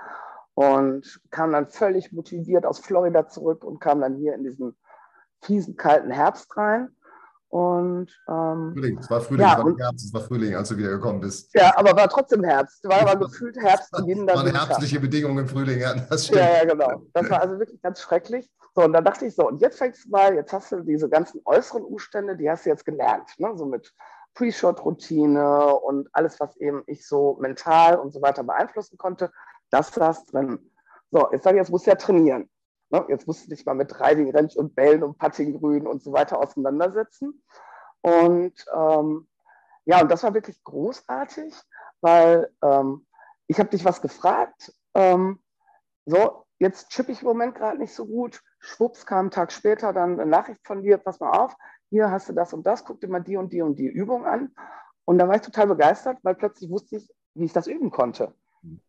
[0.54, 4.76] und kam dann völlig motiviert aus Florida zurück und kam dann hier in diesen
[5.40, 6.94] fiesen, kalten Herbst rein.
[7.52, 10.70] Und, ähm, Frühling, es war Frühling, ja, es war und, Herbst, es war Frühling, als
[10.70, 11.54] du wieder gekommen bist.
[11.54, 12.82] Ja, aber war trotzdem Herbst.
[12.84, 13.92] War aber gefühlt Herbst.
[13.92, 16.40] Es waren herbstliche Bedingungen im Frühling, ja, das stimmt.
[16.40, 17.02] Ja, ja, genau.
[17.12, 18.50] Das war also wirklich ganz schrecklich.
[18.74, 21.10] So, und dann dachte ich so, und jetzt fängst du mal, jetzt hast du diese
[21.10, 23.52] ganzen äußeren Umstände, die hast du jetzt gelernt, ne?
[23.54, 23.92] so mit
[24.32, 29.30] Pre-Shot-Routine und alles, was eben ich so mental und so weiter beeinflussen konnte,
[29.68, 30.58] das saß drin.
[31.10, 32.48] So, jetzt sage ich, jetzt musst du ja trainieren.
[32.92, 33.04] Ne?
[33.08, 36.12] Jetzt musst du dich mal mit Driving Range und Bällen und Putting Grün und so
[36.12, 37.42] weiter auseinandersetzen.
[38.02, 39.26] Und ähm,
[39.84, 41.54] ja, und das war wirklich großartig,
[42.00, 43.06] weil ähm,
[43.46, 44.72] ich habe dich was gefragt.
[44.94, 45.40] Ähm,
[46.04, 48.42] so, jetzt chippe ich im Moment gerade nicht so gut.
[48.58, 51.56] Schwupps kam einen Tag später dann eine Nachricht von dir, pass mal auf,
[51.90, 54.26] hier hast du das und das, guck dir mal die und die und die Übung
[54.26, 54.54] an.
[55.04, 58.34] Und da war ich total begeistert, weil plötzlich wusste ich, wie ich das üben konnte.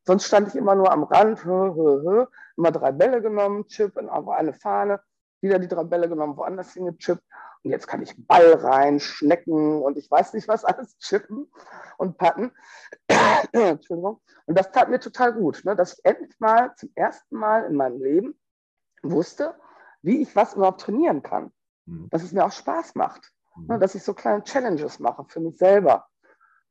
[0.03, 2.25] Sonst stand ich immer nur am Rand, hö, hö, hö,
[2.57, 5.01] immer drei Bälle genommen, Chip in eine Fahne,
[5.41, 7.23] wieder die drei Bälle genommen, woanders hingechippt.
[7.63, 11.49] Und jetzt kann ich Ball rein, Schnecken und ich weiß nicht was alles chippen
[11.97, 12.51] und patten.
[13.51, 14.21] Entschuldigung.
[14.45, 17.75] Und das tat mir total gut, ne, dass ich endlich mal zum ersten Mal in
[17.75, 18.39] meinem Leben
[19.01, 19.55] wusste,
[20.01, 21.51] wie ich was überhaupt trainieren kann.
[21.85, 22.09] Mhm.
[22.09, 23.31] Dass es mir auch Spaß macht.
[23.55, 23.67] Mhm.
[23.67, 26.05] Ne, dass ich so kleine Challenges mache für mich selber.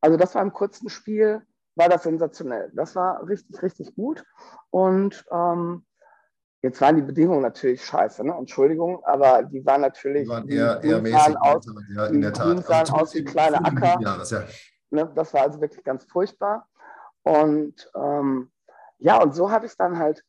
[0.03, 2.71] Also das war im kurzen Spiel, war das sensationell.
[2.75, 4.25] Das war richtig, richtig gut.
[4.71, 5.85] Und ähm,
[6.63, 8.35] jetzt waren die Bedingungen natürlich scheiße, ne?
[8.35, 10.25] Entschuldigung, aber die waren natürlich.
[10.25, 11.37] Die waren eher, eher mäßig.
[11.39, 12.65] Aus, ja, in der Tat.
[12.65, 14.01] sahen also aus wie kleine Acker.
[14.01, 14.45] Jahres, ja.
[14.91, 15.11] ne?
[15.15, 16.69] Das war also wirklich ganz furchtbar.
[17.23, 18.51] Und ähm,
[18.99, 20.25] ja, und so habe ich dann halt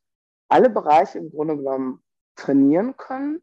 [0.48, 2.04] alle Bereiche im Grunde genommen
[2.36, 3.42] trainieren können.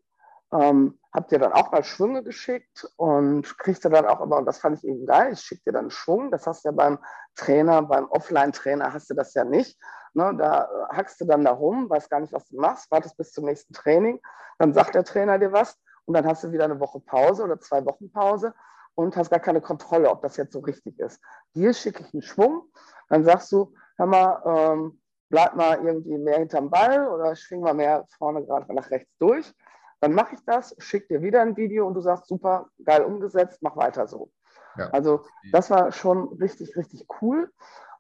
[0.52, 4.58] Ähm, hab dir dann auch mal Schwünge geschickt und kriegst dann auch immer, und das
[4.58, 6.98] fand ich eben geil, ich schicke dir dann einen Schwung, das hast du ja beim
[7.34, 9.78] Trainer, beim Offline-Trainer hast du das ja nicht.
[10.12, 13.30] Ne, da hackst du dann da rum, weißt gar nicht, was du machst, wartest bis
[13.30, 14.20] zum nächsten Training,
[14.58, 17.60] dann sagt der Trainer dir was und dann hast du wieder eine Woche Pause oder
[17.60, 18.52] zwei Wochen Pause
[18.96, 21.20] und hast gar keine Kontrolle, ob das jetzt so richtig ist.
[21.54, 22.64] Dir schicke ich einen Schwung,
[23.08, 27.74] dann sagst du, hör mal, ähm, bleib mal irgendwie mehr hinterm Ball oder schwing mal
[27.74, 29.54] mehr vorne gerade nach rechts durch.
[30.00, 33.58] Dann mache ich das, schicke dir wieder ein Video und du sagst, super, geil umgesetzt,
[33.60, 34.30] mach weiter so.
[34.76, 34.88] Ja.
[34.90, 37.50] Also das war schon richtig, richtig cool.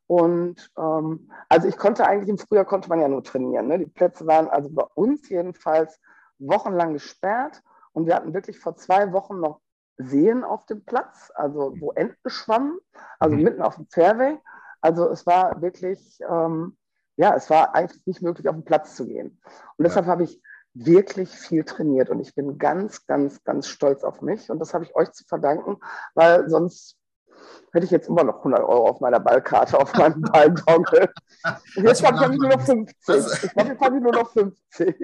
[0.06, 3.68] Und ähm, also ich konnte eigentlich im Frühjahr konnte man ja nur trainieren.
[3.68, 3.78] Ne?
[3.78, 6.00] Die Plätze waren also bei uns jedenfalls
[6.38, 9.60] wochenlang gesperrt und wir hatten wirklich vor zwei Wochen noch
[9.98, 12.78] Seen auf dem Platz, also wo Enten schwammen,
[13.18, 13.42] also mhm.
[13.42, 14.38] mitten auf dem Fairway.
[14.80, 16.76] Also es war wirklich, ähm,
[17.16, 19.40] ja, es war eigentlich nicht möglich, auf den Platz zu gehen.
[19.76, 20.12] Und deshalb ja.
[20.12, 20.42] habe ich
[20.74, 24.84] wirklich viel trainiert und ich bin ganz, ganz, ganz stolz auf mich und das habe
[24.84, 25.78] ich euch zu verdanken,
[26.14, 26.96] weil sonst
[27.72, 31.08] hätte ich jetzt immer noch 100 Euro auf meiner Ballkarte, auf meinem Balldongle.
[31.76, 32.96] Und jetzt habe ich nur noch 50.
[33.06, 34.94] Das, ich glaube, jetzt habe ich nur noch 50.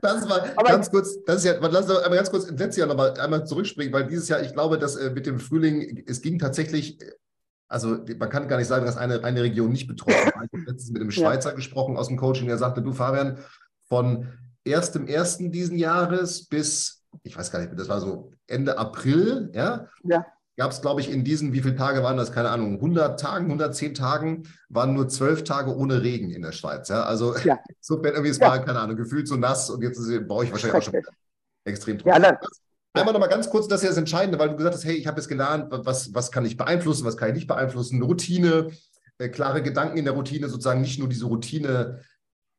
[0.00, 2.80] Das war Aber ganz kurz, das ist ja, lass uns einmal ganz kurz ins letzte
[2.80, 6.22] Jahr nochmal einmal zurückspringen, weil dieses Jahr, ich glaube, dass äh, mit dem Frühling, es
[6.22, 6.98] ging tatsächlich
[7.66, 10.44] also man kann gar nicht sagen, dass eine, eine Region nicht betroffen war.
[10.44, 11.56] Ich habe letztens mit einem Schweizer ja.
[11.56, 13.38] gesprochen aus dem Coaching, der sagte, du Fabian,
[13.88, 14.28] von
[14.64, 19.50] erst im ersten diesen Jahres bis, ich weiß gar nicht, das war so Ende April,
[19.54, 20.26] ja, ja.
[20.56, 23.46] gab es, glaube ich, in diesen, wie viele Tage waren das, keine Ahnung, 100 Tagen,
[23.46, 26.88] 110 Tagen, waren nur zwölf Tage ohne Regen in der Schweiz.
[26.88, 27.04] Ja?
[27.04, 27.58] Also ja.
[27.80, 28.48] so irgendwie, es ja.
[28.48, 31.02] war, keine Ahnung, gefühlt so nass und jetzt bei euch wahrscheinlich auch schon
[31.64, 32.22] extrem trocken.
[32.22, 32.38] Ja,
[32.96, 34.94] Einmal noch mal ganz kurz, das ist ja das Entscheidende, weil du gesagt hast, hey,
[34.94, 38.70] ich habe jetzt gelernt, was, was kann ich beeinflussen, was kann ich nicht beeinflussen, Routine,
[39.18, 42.02] äh, klare Gedanken in der Routine, sozusagen nicht nur diese Routine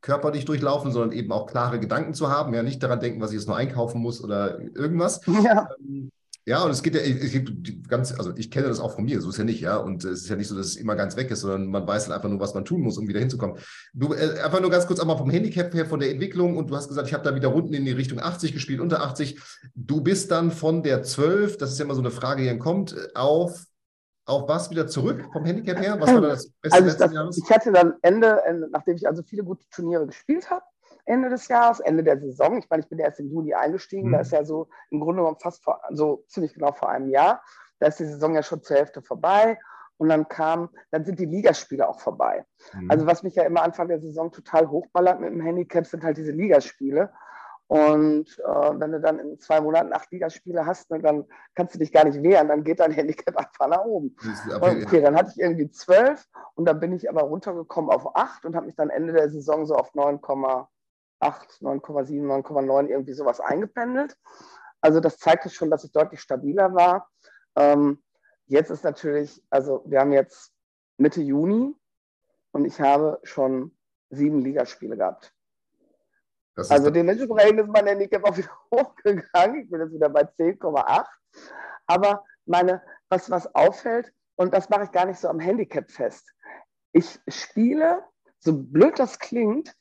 [0.05, 2.53] körperlich durchlaufen, sondern eben auch klare Gedanken zu haben.
[2.53, 5.21] Ja, nicht daran denken, was ich jetzt nur einkaufen muss oder irgendwas.
[5.43, 5.69] Ja.
[5.79, 6.11] Ähm,
[6.47, 9.19] ja, und es geht ja, es gibt ganz, also ich kenne das auch von mir,
[9.19, 9.77] so ist ja nicht, ja.
[9.77, 12.05] Und es ist ja nicht so, dass es immer ganz weg ist, sondern man weiß
[12.05, 13.57] dann einfach nur, was man tun muss, um wieder hinzukommen.
[13.93, 16.75] Du, äh, einfach nur ganz kurz einmal vom Handicap her, von der Entwicklung und du
[16.75, 19.39] hast gesagt, ich habe da wieder Runden in die Richtung 80 gespielt, unter 80.
[19.73, 22.59] Du bist dann von der 12, das ist ja immer so eine Frage, die dann
[22.59, 23.65] kommt, auf
[24.25, 25.99] auf was wieder zurück vom Handicap her?
[25.99, 27.37] Was war das Beste also letzten Jahres?
[27.37, 30.63] Ich hatte dann Ende, nachdem ich also viele gute Turniere gespielt habe,
[31.05, 32.57] Ende des Jahres, Ende der Saison.
[32.57, 34.09] Ich meine, ich bin erst im Juni eingestiegen.
[34.09, 34.13] Mhm.
[34.13, 37.43] Da ist ja so im Grunde genommen fast vor, so ziemlich genau vor einem Jahr.
[37.79, 39.59] Da ist die Saison ja schon zur Hälfte vorbei.
[39.97, 42.45] Und dann kam, dann sind die Ligaspiele auch vorbei.
[42.73, 42.91] Mhm.
[42.91, 46.17] Also was mich ja immer Anfang der Saison total hochballert mit dem Handicap, sind halt
[46.17, 47.13] diese Ligaspiele.
[47.67, 51.25] Und äh, wenn du dann in zwei Monaten acht Ligaspiele hast, ne, dann
[51.55, 54.15] kannst du dich gar nicht wehren, dann geht dein Handicap einfach nach oben.
[54.61, 58.55] Okay, dann hatte ich irgendwie zwölf und dann bin ich aber runtergekommen auf acht und
[58.55, 60.67] habe mich dann Ende der Saison so auf 9,8,
[61.21, 64.15] 9,7, 9,9 irgendwie sowas eingependelt.
[64.81, 67.09] Also das zeigte schon, dass ich deutlich stabiler war.
[67.55, 68.03] Ähm,
[68.45, 70.53] jetzt ist natürlich, also wir haben jetzt
[70.97, 71.75] Mitte Juni
[72.51, 73.75] und ich habe schon
[74.11, 75.34] sieben Ligaspiele gehabt
[76.55, 79.63] also dementsprechend ist mein Handicap auch wieder hochgegangen.
[79.63, 81.05] Ich bin jetzt wieder bei 10,8.
[81.87, 86.33] Aber meine, was, was auffällt, und das mache ich gar nicht so am Handicap fest.
[86.91, 88.03] Ich spiele,
[88.39, 89.75] so blöd das klingt,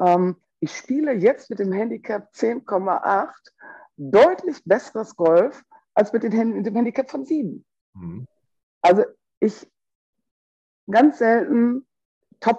[0.00, 3.30] ähm, ich spiele jetzt mit dem Handicap 10,8
[3.96, 5.62] deutlich besseres Golf
[5.94, 7.64] als mit, den, mit dem Handicap von 7.
[7.94, 8.26] Mhm.
[8.82, 9.04] Also
[9.40, 9.68] ich
[10.90, 11.85] ganz selten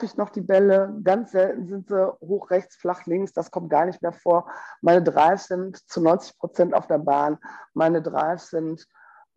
[0.06, 0.96] ich noch die Bälle.
[1.04, 3.34] Ganz selten sind sie hoch rechts, flach links.
[3.34, 4.50] Das kommt gar nicht mehr vor.
[4.82, 7.38] Meine Drives sind zu 90 Prozent auf der Bahn.
[7.74, 8.88] Meine Drives sind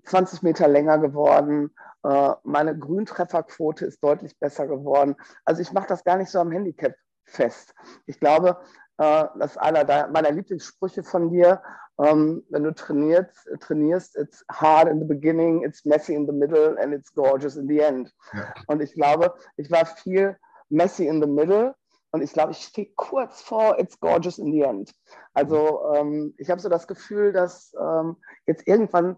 [0.05, 1.75] 20 Meter länger geworden.
[2.03, 5.17] Äh, meine Grüntrefferquote ist deutlich besser geworden.
[5.45, 7.75] Also ich mache das gar nicht so am Handicap fest.
[8.07, 8.59] Ich glaube,
[9.01, 11.63] das ist einer meiner Lieblingssprüche von dir.
[11.99, 16.79] Ähm, wenn du trainierst, trainierst, it's hard in the beginning, it's messy in the middle
[16.79, 18.15] and it's gorgeous in the end.
[18.33, 18.55] Ja.
[18.69, 20.37] Und ich glaube, ich war viel
[20.71, 21.75] messy in the middle
[22.13, 24.93] und ich glaube, ich stehe kurz vor It's Gorgeous in the End.
[25.33, 29.17] Also ähm, ich habe so das Gefühl, dass ähm, jetzt irgendwann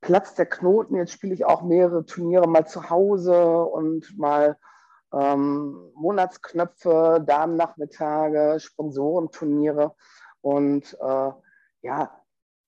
[0.00, 0.96] platzt der Knoten.
[0.96, 4.58] Jetzt spiele ich auch mehrere Turniere mal zu Hause und mal
[5.14, 9.94] ähm, Monatsknöpfe, Damennachmittage, Sponsorenturniere.
[10.40, 11.30] Und äh,
[11.82, 12.20] ja,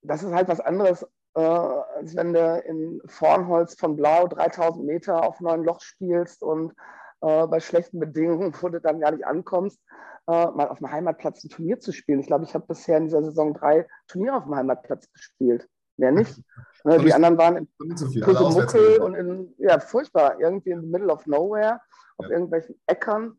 [0.02, 1.02] das ist halt was anderes,
[1.35, 6.72] äh, als wenn du in Vornholz von Blau 3000 Meter auf neun Loch spielst und
[7.20, 9.80] äh, bei schlechten Bedingungen, wo du dann gar nicht ankommst,
[10.28, 12.20] äh, mal auf dem Heimatplatz ein Turnier zu spielen.
[12.20, 15.68] Ich glaube, ich habe bisher in dieser Saison drei Turniere auf dem Heimatplatz gespielt.
[15.96, 16.42] Mehr nicht.
[16.87, 21.27] Ne, die anderen waren in Muckel und in, ja, furchtbar, irgendwie in the middle of
[21.27, 21.81] nowhere,
[22.16, 22.33] auf ja.
[22.33, 23.37] irgendwelchen Äckern.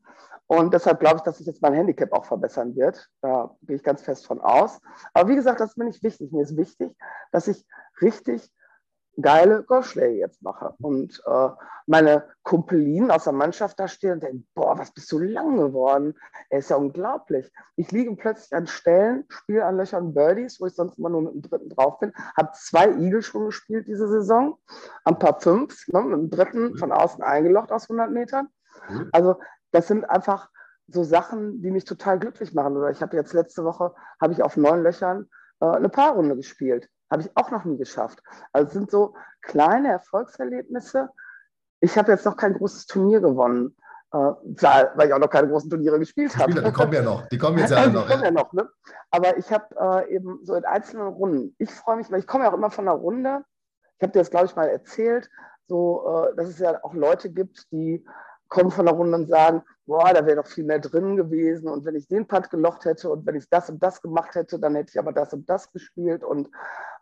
[0.48, 3.10] Und deshalb glaube ich, dass sich jetzt mein Handicap auch verbessern wird.
[3.22, 4.82] Da gehe ich ganz fest von aus.
[5.14, 6.30] Aber wie gesagt, das ist mir nicht wichtig.
[6.34, 6.94] Mir ist wichtig,
[7.32, 7.66] dass ich
[8.02, 8.52] richtig
[9.22, 10.76] geile Golfschläge jetzt mache.
[10.80, 11.50] Und äh,
[11.88, 16.16] meine Kumpelinen aus der Mannschaft da stehen und denken, boah, was bist du lang geworden?
[16.50, 17.52] Er ist ja unglaublich.
[17.76, 21.34] Ich liege plötzlich an Stellen, spiele an Löchern Birdies, wo ich sonst immer nur mit
[21.34, 22.14] dem dritten drauf bin.
[22.38, 24.58] Habe zwei Igel schon gespielt diese Saison,
[25.04, 28.50] ein paar fünf, ne, mit dem dritten von außen eingelocht aus 100 Metern.
[29.12, 29.40] Also
[29.72, 30.50] das sind einfach
[30.88, 32.78] so Sachen, die mich total glücklich machen.
[32.78, 35.28] Oder ich habe jetzt letzte Woche, habe ich auf neun Löchern
[35.60, 36.90] äh, eine Paarrunde gespielt.
[37.10, 38.22] Habe ich auch noch nie geschafft.
[38.52, 41.10] Also es sind so kleine Erfolgserlebnisse.
[41.80, 43.76] Ich habe jetzt noch kein großes Turnier gewonnen,
[44.12, 46.54] äh, weil ich auch noch keine großen Turniere gespielt habe.
[46.54, 48.06] Die kommen ja noch, die kommen jetzt ja, noch.
[48.06, 48.70] Die kommen ja noch ne?
[49.12, 52.44] Aber ich habe äh, eben so in einzelnen Runden, ich freue mich, weil ich komme
[52.44, 53.44] ja auch immer von einer Runde.
[53.98, 55.30] Ich habe dir das, glaube ich, mal erzählt,
[55.68, 58.06] so, äh, dass es ja auch Leute gibt, die
[58.50, 61.86] kommen von der Runde und sagen, boah, da wäre doch viel mehr drin gewesen und
[61.86, 64.76] wenn ich den Putt gelocht hätte und wenn ich das und das gemacht hätte, dann
[64.76, 66.50] hätte ich aber das und das gespielt und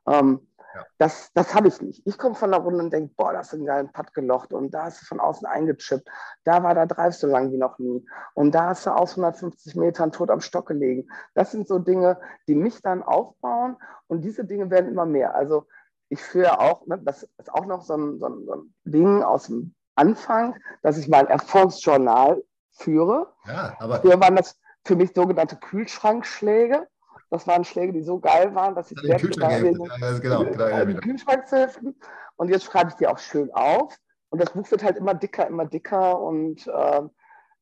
[0.08, 0.84] ähm, ja.
[0.98, 2.06] das, das habe ich nicht.
[2.06, 4.72] Ich komme von der Runde und denke, boah, das ist ein geiler Putt gelocht und
[4.72, 6.08] da hast du von außen eingechippt,
[6.44, 9.76] da war der Drive so lang wie noch nie und da hast du aus 150
[9.76, 11.08] Metern tot am Stock gelegen.
[11.34, 15.36] Das sind so Dinge, die mich dann aufbauen und diese Dinge werden immer mehr.
[15.36, 15.66] Also
[16.10, 19.24] ich führe auch, ne, das ist auch noch so ein, so ein, so ein Ding
[19.24, 23.34] aus dem Anfang, dass ich mein Erfolgsjournal führe.
[23.48, 26.88] Ja, aber Früher waren das für mich sogenannte Kühlschrankschläge.
[27.36, 30.96] Das waren Schläge, die so geil waren, dass ich ja, Kühlschrank ja, genau, genau, die
[30.96, 32.00] Kühlschrankhilfen.
[32.38, 33.94] Und jetzt schreibe ich die auch schön auf.
[34.30, 36.22] Und das Buch wird halt immer dicker, immer dicker.
[36.22, 37.02] Und äh,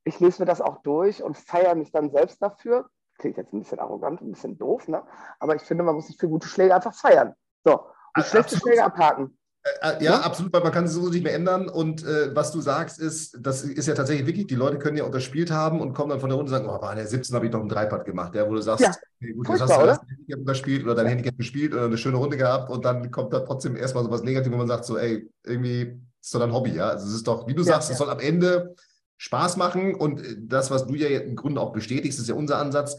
[0.04, 2.88] ich lese mir das auch durch und feiere mich dann selbst dafür.
[3.18, 5.02] Klingt jetzt ein bisschen arrogant, ein bisschen doof, ne?
[5.40, 7.34] Aber ich finde, man muss sich für gute Schläge einfach feiern.
[7.64, 9.40] So, und schlechte Schläge abhaken.
[9.64, 11.70] Äh, äh, ja, ja, absolut, weil man kann es so nicht mehr ändern.
[11.70, 15.06] Und äh, was du sagst, ist, das ist ja tatsächlich wirklich, die Leute können ja
[15.06, 17.46] unterspielt haben und kommen dann von der Runde und sagen, oh, bei der 17 habe
[17.46, 18.92] ich noch einen Dreipad gemacht, ja, wo du sagst, ja.
[19.22, 19.86] okay, gut, jetzt hast du oder?
[19.88, 23.32] das Handicap unterspielt oder dein Handicap gespielt oder eine schöne Runde gehabt und dann kommt
[23.32, 26.54] da trotzdem erstmal so was Negatives, wo man sagt, so, ey, irgendwie ist doch dein
[26.54, 26.90] Hobby, ja.
[26.90, 28.76] Also es ist doch, wie du ja, sagst, es soll am Ende
[29.18, 32.58] Spaß machen und äh, das, was du ja im Grunde auch bestätigst, ist ja unser
[32.58, 32.98] Ansatz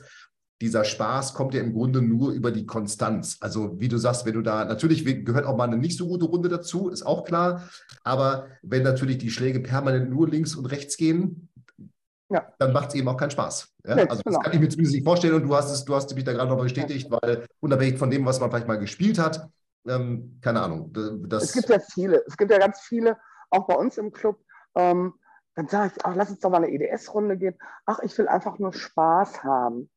[0.60, 3.38] dieser Spaß kommt ja im Grunde nur über die Konstanz.
[3.40, 6.26] Also wie du sagst, wenn du da, natürlich gehört auch mal eine nicht so gute
[6.26, 7.68] Runde dazu, ist auch klar.
[8.02, 11.48] Aber wenn natürlich die Schläge permanent nur links und rechts gehen,
[12.30, 12.46] ja.
[12.58, 13.74] dann macht es eben auch keinen Spaß.
[13.84, 13.96] Ja?
[13.96, 14.40] Nee, also das genau.
[14.40, 16.50] kann ich mir zumindest nicht vorstellen und du hast es, du hast mich da gerade
[16.50, 19.48] noch bestätigt, weil unabhängig von dem, was man vielleicht mal gespielt hat,
[19.86, 20.92] ähm, keine Ahnung.
[21.32, 23.18] Es gibt ja viele, es gibt ja ganz viele,
[23.50, 24.40] auch bei uns im Club,
[24.74, 25.14] ähm,
[25.54, 27.56] dann sage ich, ach, lass uns doch mal eine EDS-Runde gehen.
[27.86, 29.88] Ach, ich will einfach nur Spaß haben.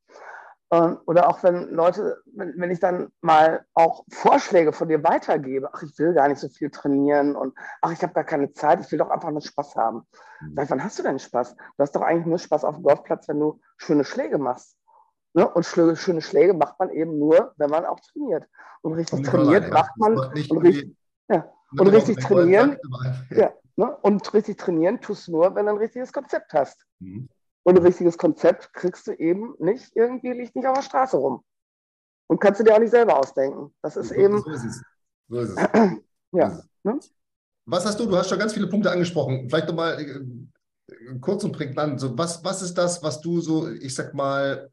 [0.70, 5.70] Ähm, oder auch wenn Leute, wenn, wenn ich dann mal auch Vorschläge von dir weitergebe,
[5.74, 8.82] ach, ich will gar nicht so viel trainieren und ach, ich habe gar keine Zeit,
[8.82, 10.06] ich will doch einfach nur Spaß haben.
[10.42, 10.56] Mhm.
[10.56, 11.56] Sag, wann hast du denn Spaß?
[11.56, 14.78] Du hast doch eigentlich nur Spaß auf dem Golfplatz, wenn du schöne Schläge machst.
[15.34, 15.48] Ne?
[15.48, 18.46] Und schöne, schöne Schläge macht man eben nur, wenn man auch trainiert.
[18.82, 20.18] Und richtig trainiert allein, macht man.
[20.18, 20.98] Und, richtig,
[21.30, 22.78] ja, und richtig trainieren.
[23.30, 23.96] Ja, ne?
[24.02, 26.86] Und richtig trainieren tust du nur, wenn du ein richtiges Konzept hast.
[27.00, 27.30] Mhm.
[27.68, 31.44] Und ein richtiges Konzept kriegst du eben nicht, irgendwie liegt nicht auf der Straße rum.
[32.28, 33.76] Und kannst du dir auch nicht selber ausdenken.
[33.82, 34.42] Das ist so, eben.
[34.42, 34.82] So ist es.
[35.28, 35.58] So ist es.
[36.32, 36.64] ja.
[36.84, 36.98] Ne?
[37.66, 38.06] Was hast du?
[38.06, 39.50] Du hast schon ganz viele Punkte angesprochen.
[39.50, 42.00] Vielleicht nochmal äh, kurz und prägnant.
[42.00, 44.72] So, was, was ist das, was du so, ich sag mal,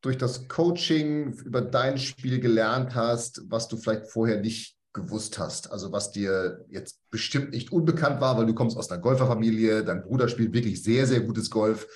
[0.00, 5.70] durch das Coaching über dein Spiel gelernt hast, was du vielleicht vorher nicht gewusst hast?
[5.70, 10.02] Also was dir jetzt bestimmt nicht unbekannt war, weil du kommst aus einer Golferfamilie, dein
[10.02, 11.86] Bruder spielt wirklich sehr, sehr gutes Golf.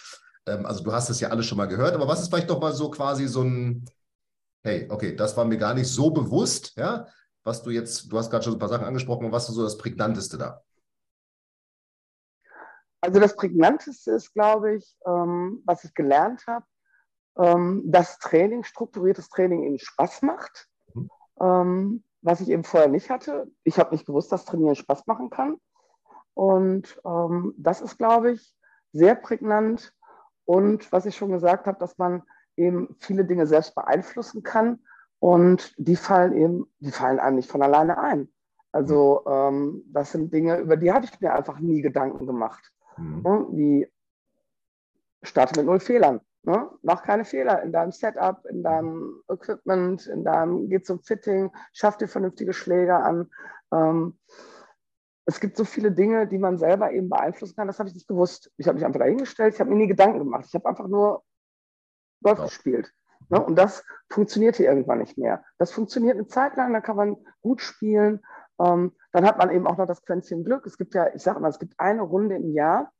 [0.46, 2.60] Ähm, also du hast das ja alles schon mal gehört, aber was ist vielleicht doch
[2.60, 3.86] mal so quasi so ein,
[4.62, 7.06] hey, okay, das war mir gar nicht so bewusst, ja?
[7.44, 9.78] was du jetzt, du hast gerade schon ein paar Sachen angesprochen, was ist so das
[9.78, 10.62] Prägnanteste da?
[13.00, 16.66] Also das Prägnanteste ist, glaube ich, ähm, was ich gelernt habe,
[17.38, 21.10] ähm, dass Training, strukturiertes Training eben Spaß macht, mhm.
[21.40, 23.50] ähm, was ich eben vorher nicht hatte.
[23.64, 25.56] Ich habe nicht gewusst, dass Trainieren Spaß machen kann.
[26.34, 28.56] Und ähm, das ist, glaube ich,
[28.92, 29.94] sehr prägnant.
[30.44, 32.22] Und was ich schon gesagt habe, dass man
[32.56, 34.80] eben viele Dinge selbst beeinflussen kann.
[35.20, 38.28] Und die fallen eben, die fallen einem nicht von alleine ein.
[38.72, 42.72] Also ähm, das sind Dinge, über die habe ich mir einfach nie Gedanken gemacht.
[42.96, 43.22] Mhm.
[43.22, 43.46] Ne?
[43.50, 43.92] Wie
[45.22, 46.20] starte mit null Fehlern.
[46.48, 46.66] Ne?
[46.80, 51.98] Mach keine Fehler in deinem Setup, in deinem Equipment, in deinem, geh zum Fitting, schaff
[51.98, 53.30] dir vernünftige Schläger an.
[53.70, 54.18] Ähm,
[55.26, 57.66] es gibt so viele Dinge, die man selber eben beeinflussen kann.
[57.66, 58.50] Das habe ich nicht gewusst.
[58.56, 60.46] Ich habe mich einfach dahingestellt, ich habe mir nie Gedanken gemacht.
[60.48, 61.22] Ich habe einfach nur
[62.22, 62.44] Golf ja.
[62.46, 62.94] gespielt.
[63.28, 63.44] Ne?
[63.44, 65.44] Und das funktionierte irgendwann nicht mehr.
[65.58, 68.24] Das funktioniert eine Zeit lang, da kann man gut spielen.
[68.58, 70.64] Ähm, dann hat man eben auch noch das Quäntchen Glück.
[70.64, 72.90] Es gibt ja, ich sage mal, es gibt eine Runde im Jahr,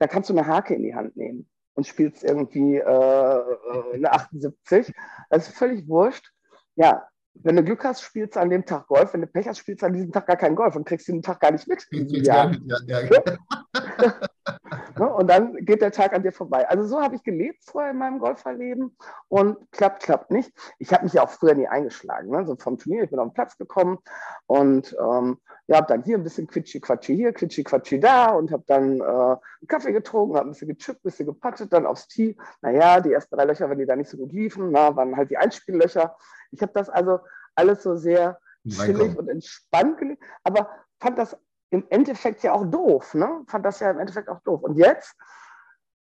[0.00, 4.12] da kannst du eine Hake in die Hand nehmen und spielst irgendwie äh, äh eine
[4.12, 4.92] 78.
[5.30, 6.30] Das ist völlig wurscht.
[6.74, 9.12] Ja, wenn du Glück hast, spielst du an dem Tag Golf.
[9.14, 11.22] Wenn du Pech hast, spielst du an diesem Tag gar keinen Golf und kriegst den
[11.22, 11.86] Tag gar nicht mit.
[11.90, 12.52] Ja.
[12.86, 13.38] Ja, ja.
[14.98, 15.12] Ne?
[15.12, 16.68] und dann geht der Tag an dir vorbei.
[16.68, 18.96] Also so habe ich gelebt vorher in meinem Golferleben
[19.28, 20.52] und klappt, klappt nicht.
[20.78, 22.30] Ich habe mich ja auch früher nie eingeschlagen.
[22.30, 22.46] Ne?
[22.46, 23.98] So vom Turnier, ich bin auf den Platz gekommen
[24.46, 29.00] und ähm, ja, habe dann hier ein bisschen Quitschi-Quatschi hier, Quitschi-Quatschi da und habe dann
[29.00, 32.36] äh, einen Kaffee getrunken, habe ein bisschen gechippt, ein bisschen gepattet, dann aufs Tee.
[32.60, 35.30] Naja, die ersten drei Löcher, wenn die da nicht so gut liefen, na, waren halt
[35.30, 36.16] die Einspiellöcher.
[36.50, 37.20] Ich habe das also
[37.54, 40.68] alles so sehr chillig und entspannt gelegt, aber
[41.00, 41.36] fand das
[41.72, 43.42] im Endeffekt ja auch doof, ne?
[43.46, 44.62] Fand das ja im Endeffekt auch doof.
[44.62, 45.16] Und jetzt,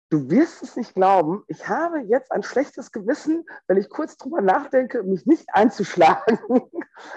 [0.09, 4.41] du wirst es nicht glauben, ich habe jetzt ein schlechtes Gewissen, wenn ich kurz drüber
[4.41, 6.39] nachdenke, mich nicht einzuschlagen.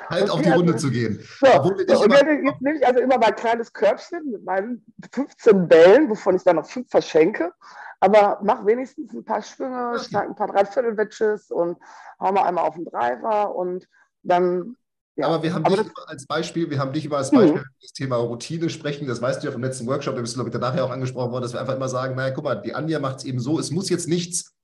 [0.10, 1.24] Halt auf die also, Runde zu gehen.
[1.40, 6.36] So, und jetzt nehme ich also immer mein kleines Körbchen mit meinen 15 Bällen, wovon
[6.36, 7.54] ich dann noch fünf verschenke.
[8.00, 11.78] Aber mach wenigstens ein paar Schwünge, schlag ein paar Dreiviertel-Wedges und
[12.20, 13.88] hau mal einmal auf den Driver und
[14.24, 14.78] dann
[15.16, 15.28] ja.
[15.28, 17.66] Aber wir haben aber dich als Beispiel, wir haben dich immer als Beispiel mhm.
[17.82, 19.08] das Thema Routine sprechen.
[19.08, 21.32] Das weißt du ja vom letzten Workshop, da bist du, glaube ich, nachher auch angesprochen
[21.32, 23.60] worden, dass wir einfach immer sagen, naja, guck mal, die Anja macht es eben so,
[23.60, 24.56] es muss jetzt nichts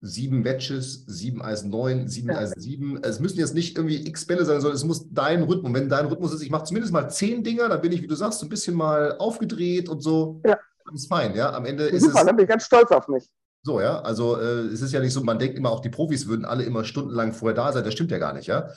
[0.00, 2.38] sieben Matches, sieben Eisen neun, sieben ja.
[2.38, 3.02] Eisen sieben.
[3.02, 5.72] Es müssen jetzt nicht irgendwie x Bälle sein, sondern es muss dein Rhythmus.
[5.72, 8.14] Wenn dein Rhythmus ist, ich mache zumindest mal zehn Dinger, dann bin ich, wie du
[8.14, 10.40] sagst, ein bisschen mal aufgedreht und so.
[10.46, 10.58] Ja.
[10.84, 11.52] Das ist fein, ja.
[11.52, 12.26] Am Ende ist Super, es.
[12.26, 13.28] dann bin ich ganz stolz auf mich.
[13.62, 14.00] So, ja.
[14.00, 16.64] Also äh, es ist ja nicht so, man denkt immer, auch die Profis würden alle
[16.64, 17.84] immer stundenlang vorher da sein.
[17.84, 18.68] Das stimmt ja gar nicht, ja.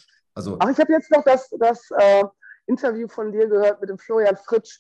[0.41, 2.23] Also, Ach, ich habe jetzt noch das, das äh,
[2.65, 4.80] Interview von dir gehört mit dem Florian Fritsch.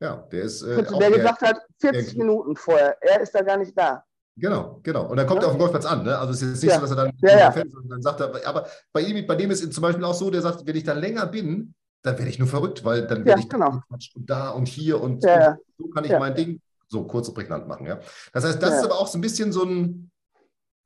[0.00, 0.62] Ja, der ist.
[0.62, 4.04] Äh, Fritsch, der gesagt hat, 40 der, Minuten vorher, er ist da gar nicht da.
[4.36, 5.06] Genau, genau.
[5.06, 5.46] Und dann kommt ja.
[5.46, 6.04] er auf den Golfplatz an.
[6.04, 6.18] Ne?
[6.18, 6.76] Also es ist jetzt nicht ja.
[6.76, 7.52] so, dass er dann, ja, ja.
[7.52, 10.42] Fällt, dann sagt er, aber bei ihm, bei dem ist zum Beispiel auch so, der
[10.42, 13.48] sagt, wenn ich da länger bin, dann werde ich nur verrückt, weil dann werde ich
[13.48, 13.80] genau.
[13.88, 17.66] und da und hier und, und so kann ich mein Ding so kurz und prägnant
[17.66, 17.86] machen.
[17.86, 18.00] Ja?
[18.32, 20.10] Das heißt, das ist aber auch so ein bisschen so ein,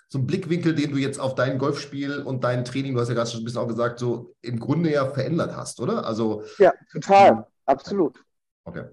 [0.09, 3.15] so ein Blickwinkel, den du jetzt auf dein Golfspiel und dein Training, du hast ja
[3.15, 6.07] gerade schon ein bisschen auch gesagt, so im Grunde ja verändert hast, oder?
[6.07, 8.25] Also, ja, total, absolut.
[8.65, 8.85] Okay.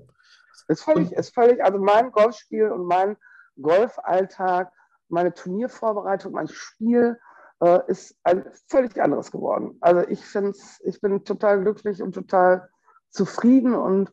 [0.68, 3.16] Ist völlig, ist völlig, also mein Golfspiel und mein
[3.62, 4.72] Golfalltag,
[5.08, 7.18] meine Turniervorbereitung, mein Spiel
[7.62, 9.78] äh, ist ein völlig anderes geworden.
[9.82, 12.70] Also ich finde ich bin total glücklich und total
[13.10, 14.12] zufrieden und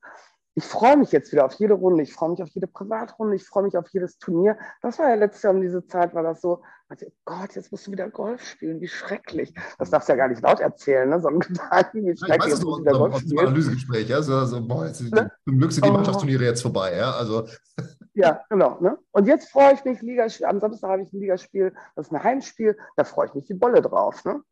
[0.55, 3.47] ich freue mich jetzt wieder auf jede Runde, ich freue mich auf jede Privatrunde, ich
[3.47, 4.59] freue mich auf jedes Turnier.
[4.83, 6.63] Das war ja letztes Jahr um diese Zeit, war das so,
[7.01, 9.53] oh Gott, jetzt musst du wieder Golf spielen, wie schrecklich.
[9.79, 11.21] Das darfst du ja gar nicht laut erzählen, ne?
[11.21, 12.47] so ein Gedanken, wie schrecklich.
[12.47, 13.39] Ich weiß, so, wieder Golf spielen.
[13.39, 14.23] Analysegespräch, ja?
[14.23, 15.31] so, so, boah, jetzt, ne?
[15.45, 15.95] zum Glück sind die oh.
[15.95, 16.97] Mannschaftsturniere jetzt vorbei.
[16.97, 17.47] Ja, also.
[18.15, 18.79] ja genau.
[18.81, 18.99] Ne?
[19.13, 22.23] Und jetzt freue ich mich, Ligaspiel, am Samstag habe ich ein Ligaspiel, das ist ein
[22.23, 24.25] Heimspiel, da freue ich mich die Bolle drauf.
[24.25, 24.43] Ne?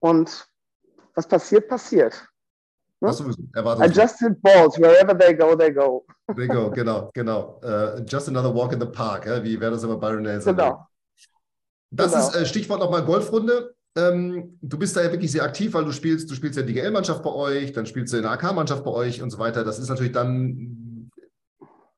[0.00, 0.48] Und
[1.14, 2.28] was passiert, passiert.
[3.00, 3.10] Ne?
[3.10, 6.06] Adjusted balls, wherever they go, they go.
[6.34, 7.60] They go, genau, genau.
[7.62, 9.42] Uh, just another walk in the park, ja?
[9.44, 10.56] wie wäre das immer Byron Nelson?
[10.56, 10.86] Genau.
[11.90, 12.28] Das genau.
[12.28, 13.74] ist äh, Stichwort nochmal Golfrunde.
[13.96, 16.74] Ähm, du bist da ja wirklich sehr aktiv, weil du spielst, du spielst ja die
[16.74, 19.64] GL-Mannschaft bei euch, dann spielst du in der AK-Mannschaft bei euch und so weiter.
[19.64, 21.10] Das ist natürlich dann,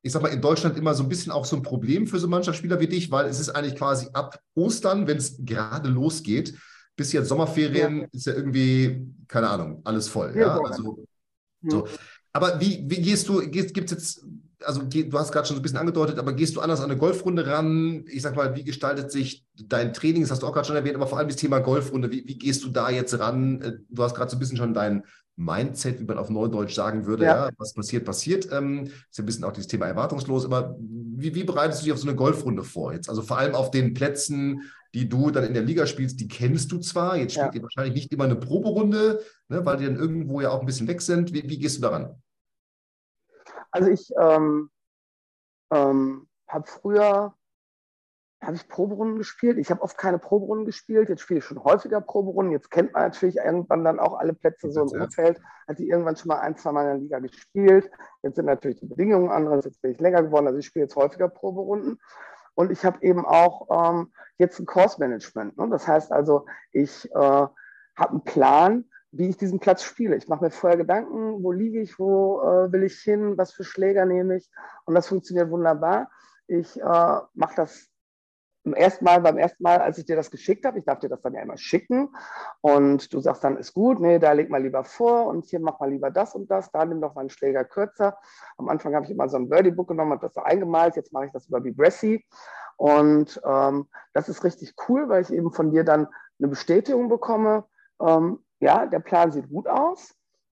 [0.01, 2.27] ich sag mal, in Deutschland immer so ein bisschen auch so ein Problem für so
[2.27, 6.57] Mannschaftsspieler wie dich, weil es ist eigentlich quasi ab Ostern, wenn es gerade losgeht,
[6.95, 8.07] bis jetzt Sommerferien ja.
[8.11, 10.33] ist ja irgendwie, keine Ahnung, alles voll.
[10.35, 11.05] Ja, ja also,
[11.63, 11.87] so.
[12.31, 14.25] Aber wie, wie gehst du, gibt es jetzt,
[14.65, 16.99] also du hast gerade schon so ein bisschen angedeutet, aber gehst du anders an eine
[16.99, 18.05] Golfrunde ran?
[18.07, 20.21] Ich sag mal, wie gestaltet sich dein Training?
[20.21, 22.11] Das hast du auch gerade schon erwähnt, aber vor allem das Thema Golfrunde.
[22.11, 23.61] Wie, wie gehst du da jetzt ran?
[23.61, 25.03] Äh, du hast gerade so ein bisschen schon dein
[25.35, 27.47] Mindset, wie man auf Neudeutsch sagen würde, ja.
[27.47, 28.49] ja was passiert, passiert.
[28.51, 31.93] Ähm, ist ja ein bisschen auch dieses Thema erwartungslos, aber wie, wie bereitest du dich
[31.93, 33.09] auf so eine Golfrunde vor jetzt?
[33.09, 36.71] Also vor allem auf den Plätzen, die du dann in der Liga spielst, die kennst
[36.71, 37.15] du zwar.
[37.15, 37.59] Jetzt spielt ja.
[37.59, 40.87] ihr wahrscheinlich nicht immer eine Proberunde, ne, weil die dann irgendwo ja auch ein bisschen
[40.87, 41.33] weg sind.
[41.33, 42.21] Wie, wie gehst du daran?
[43.71, 44.69] Also ich ähm,
[45.71, 47.35] ähm, habe früher
[48.41, 49.57] habe ich Proberunden gespielt.
[49.57, 51.09] Ich habe oft keine Proberunden gespielt.
[51.09, 52.53] Jetzt spiele ich schon häufiger Proberunden.
[52.53, 55.41] Jetzt kennt man natürlich irgendwann dann auch alle Plätze so im Umfeld.
[55.67, 57.91] Hat die irgendwann schon mal ein, zwei Mal in der Liga gespielt.
[58.23, 59.55] Jetzt sind natürlich die Bedingungen andere.
[59.55, 60.47] Jetzt bin ich länger geworden.
[60.47, 61.99] Also ich spiele jetzt häufiger Proberunden.
[62.55, 65.57] Und ich habe eben auch ähm, jetzt ein Course-Management.
[65.57, 65.67] Ne?
[65.69, 67.51] Das heißt also, ich äh, habe
[67.97, 70.15] einen Plan, wie ich diesen Platz spiele.
[70.15, 73.63] Ich mache mir vorher Gedanken, wo liege ich, wo äh, will ich hin, was für
[73.63, 74.49] Schläger nehme ich.
[74.85, 76.09] Und das funktioniert wunderbar.
[76.47, 77.89] Ich äh, mache das
[78.63, 81.09] beim ersten Mal, beim ersten Mal, als ich dir das geschickt habe, ich darf dir
[81.09, 82.09] das dann ja immer schicken
[82.61, 85.79] und du sagst dann, ist gut, nee, da leg mal lieber vor und hier mach
[85.79, 88.17] mal lieber das und das, da nimm doch mal einen Schläger kürzer.
[88.57, 91.27] Am Anfang habe ich immer so ein Birdie-Book genommen, habe das so eingemalt, jetzt mache
[91.27, 92.25] ich das über Vibressi
[92.75, 96.07] und ähm, das ist richtig cool, weil ich eben von dir dann
[96.39, 97.65] eine Bestätigung bekomme,
[98.01, 100.15] ähm, ja, der Plan sieht gut aus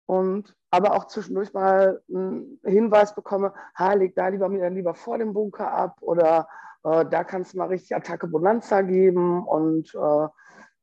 [0.05, 5.33] und aber auch zwischendurch mal einen Hinweis bekomme, ha, leg da lieber lieber vor dem
[5.33, 6.47] Bunker ab oder
[6.83, 10.27] äh, da kann es mal richtig Attacke Bonanza geben und äh,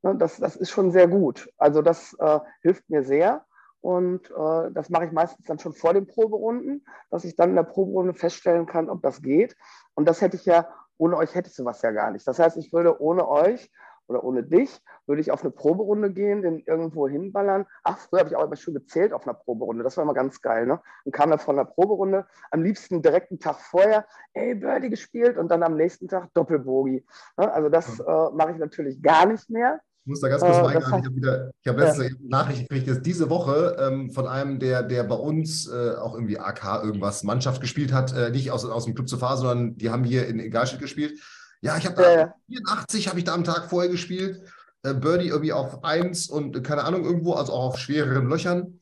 [0.03, 1.49] ne, das, das ist schon sehr gut.
[1.57, 3.45] Also das äh, hilft mir sehr.
[3.81, 7.57] Und äh, das mache ich meistens dann schon vor den Proberunden, dass ich dann in
[7.57, 9.57] der Proberunde feststellen kann, ob das geht.
[9.95, 12.27] Und das hätte ich ja, ohne euch hätte ich sowas ja gar nicht.
[12.27, 13.71] Das heißt, ich würde ohne euch
[14.09, 17.67] oder ohne dich, würde ich auf eine Proberunde gehen, den irgendwo hinballern.
[17.83, 19.85] Ach, früher habe ich auch immer schon gezählt auf einer Proberunde.
[19.85, 20.67] Das war immer ganz geil.
[20.67, 20.81] Ne?
[21.05, 25.37] Und kam dann von der Proberunde, am liebsten direkt einen Tag vorher, ey, Birdie gespielt
[25.39, 27.05] und dann am nächsten Tag Doppelbogi.
[27.37, 27.53] Ne?
[27.53, 29.81] Also das äh, mache ich natürlich gar nicht mehr.
[30.07, 30.83] Ich muss da ganz kurz äh, mal eingehen.
[30.87, 32.11] Ich habe wieder, ich habe letzte ja.
[32.29, 36.39] Nachricht gekriegt, jetzt diese Woche ähm, von einem, der, der bei uns äh, auch irgendwie
[36.39, 39.91] AK irgendwas Mannschaft gespielt hat, äh, nicht aus, aus dem Club zu fahren, sondern die
[39.91, 41.21] haben hier in Egalstedt gespielt.
[41.63, 44.43] Ja, ich habe da ja, 84 habe ich da am Tag vorher gespielt.
[44.83, 48.81] Äh, Birdie irgendwie auf 1 und keine Ahnung irgendwo, also auch auf schwereren Löchern.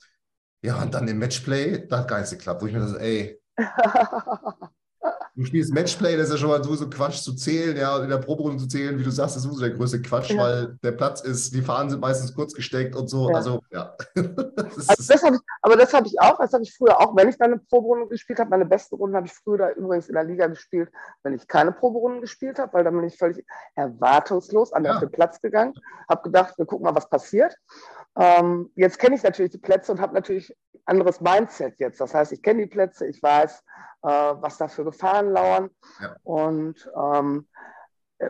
[0.63, 3.41] Ja, und dann im Matchplay, das hat gar nicht geklappt, wo ich mir das, ey,
[5.45, 8.19] du spielst Matchplay, das ist ja schon mal sowieso Quatsch zu zählen, ja, in der
[8.19, 10.43] Proberunde zu zählen, wie du sagst, das ist sowieso der größte Quatsch, ja.
[10.43, 13.29] weil der Platz ist, die Fahnen sind meistens kurz gesteckt und so.
[13.31, 13.37] Ja.
[13.37, 13.97] Also, ja.
[14.15, 17.29] das also das ich, aber das habe ich auch, das habe ich früher auch, wenn
[17.29, 18.51] ich dann eine Proberunde gespielt habe.
[18.51, 20.91] Meine besten Runden habe ich früher da übrigens in der Liga gespielt,
[21.23, 24.99] wenn ich keine Proberunden gespielt habe, weil dann bin ich völlig erwartungslos an ja.
[24.99, 25.75] den Platz gegangen,
[26.09, 27.57] habe gedacht, wir gucken mal, was passiert.
[28.17, 30.55] Ähm, jetzt kenne ich natürlich die Plätze und habe natürlich
[30.87, 32.01] anderes Mindset jetzt.
[32.01, 33.65] Das heißt, ich kenne die Plätze, ich weiß,
[34.03, 35.71] äh, was da für Gefahren lauern.
[36.01, 36.17] Ja.
[36.23, 37.49] Und ähm,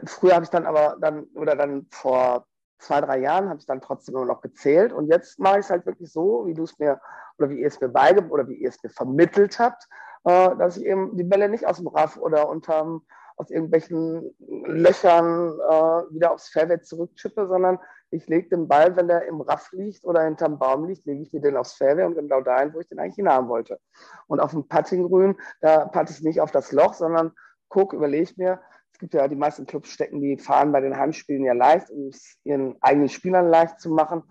[0.04, 2.46] früher habe ich dann aber dann, oder dann vor
[2.78, 4.92] zwei, drei Jahren habe ich dann trotzdem immer noch gezählt.
[4.92, 7.00] Und jetzt mache ich es halt wirklich so, wie du es mir
[7.38, 9.88] oder wie ihr es mir beigebracht oder wie ihr es mir vermittelt habt,
[10.24, 13.04] äh, dass ich eben die Bälle nicht aus dem Raff oder unterm
[13.36, 17.80] aus irgendwelchen Löchern äh, wieder aufs Fairway zurückchippe, sondern
[18.14, 21.32] ich lege den Ball, wenn der im Raff liegt oder hinterm Baum liegt, lege ich
[21.32, 23.80] mir den aufs Fairway und genau dahin, wo ich den eigentlich hinhaben wollte.
[24.26, 27.32] Und auf dem Puttinggrün, da patte ich nicht auf das Loch, sondern
[27.68, 28.60] gucke, überlege mir,
[28.92, 32.08] es gibt ja die meisten Clubs stecken die Fahnen bei den Heimspielen ja leicht, um
[32.08, 34.22] es ihren eigenen Spielern leicht zu machen.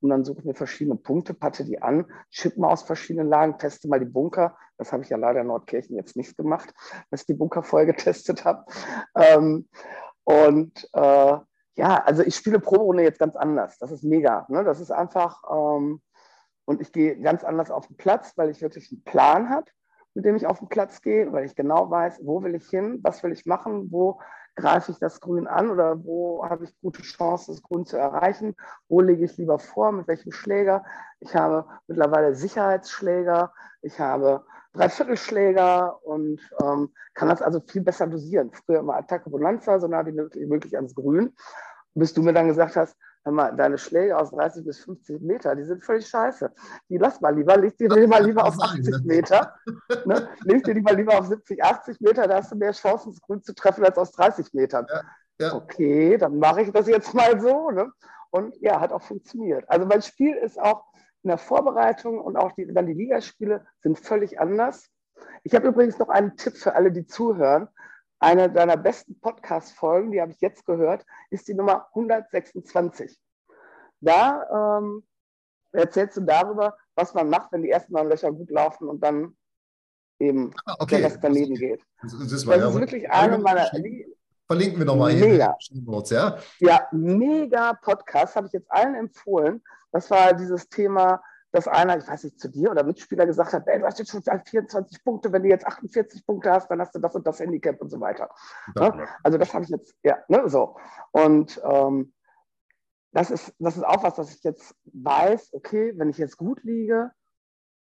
[0.00, 3.58] Und dann suche ich mir verschiedene Punkte, patte die an, chippe mal aus verschiedenen Lagen,
[3.58, 4.56] teste mal die Bunker.
[4.76, 6.72] Das habe ich ja leider in Nordkirchen jetzt nicht gemacht,
[7.10, 8.64] dass ich die Bunker vorher getestet habe.
[9.14, 9.68] Ähm,
[10.24, 11.36] und äh,
[11.76, 13.78] ja, also ich spiele Proberunde jetzt ganz anders.
[13.78, 14.46] Das ist mega.
[14.48, 14.64] Ne?
[14.64, 16.02] Das ist einfach, ähm,
[16.64, 19.70] und ich gehe ganz anders auf den Platz, weil ich wirklich einen Plan habe,
[20.14, 23.00] mit dem ich auf den Platz gehe, weil ich genau weiß, wo will ich hin,
[23.02, 24.20] was will ich machen, wo
[24.54, 28.54] greife ich das Grün an oder wo habe ich gute Chancen, das Grün zu erreichen,
[28.88, 30.84] wo lege ich lieber vor, mit welchem Schläger.
[31.20, 34.44] Ich habe mittlerweile Sicherheitsschläger, ich habe
[34.74, 38.52] Dreiviertelschläger und ähm, kann das also viel besser dosieren.
[38.52, 41.34] Früher immer Attacke Bonanza, so nah wie möglich ans Grün.
[41.94, 45.54] Bis du mir dann gesagt hast, hör mal, deine Schläge aus 30 bis 50 Meter,
[45.54, 46.52] die sind völlig scheiße.
[46.88, 49.54] Die lass mal lieber, leg die mal lieber auf 80 Meter.
[50.04, 50.28] Ne?
[50.44, 53.20] Leg dir die mal lieber auf 70, 80 Meter, da hast du mehr Chancen, das
[53.20, 54.86] Grün zu treffen als aus 30 Metern.
[54.88, 55.02] Ja,
[55.40, 55.54] ja.
[55.54, 57.70] Okay, dann mache ich das jetzt mal so.
[57.70, 57.90] Ne?
[58.30, 59.68] Und ja, hat auch funktioniert.
[59.68, 60.84] Also mein Spiel ist auch
[61.22, 64.88] in der Vorbereitung und auch die, dann die Ligaspiele sind völlig anders.
[65.44, 67.68] Ich habe übrigens noch einen Tipp für alle, die zuhören.
[68.22, 73.18] Eine deiner besten Podcast-Folgen, die habe ich jetzt gehört, ist die Nummer 126.
[74.00, 75.02] Da ähm,
[75.72, 79.36] erzählst du darüber, was man macht, wenn die ersten neun Löcher gut laufen und dann
[80.20, 80.98] eben ah, okay.
[80.98, 81.84] der Rest daneben geht.
[82.00, 83.66] Das, das, ist, das ist wirklich eine meiner.
[84.46, 85.56] Verlinken wir nochmal hier mega.
[86.10, 86.38] Ja?
[86.60, 89.64] Ja, mega Podcast, habe ich jetzt allen empfohlen.
[89.90, 91.20] Das war dieses Thema
[91.52, 94.10] dass einer, ich weiß nicht, zu dir oder Mitspieler gesagt hat, ey, du hast jetzt
[94.10, 97.40] schon 24 Punkte, wenn du jetzt 48 Punkte hast, dann hast du das und das
[97.40, 98.30] Handicap und so weiter.
[98.74, 99.06] Ne?
[99.22, 100.76] Also das habe ich jetzt, ja, ne, so.
[101.10, 102.14] Und ähm,
[103.12, 106.62] das, ist, das ist auch was, was ich jetzt weiß, okay, wenn ich jetzt gut
[106.64, 107.12] liege,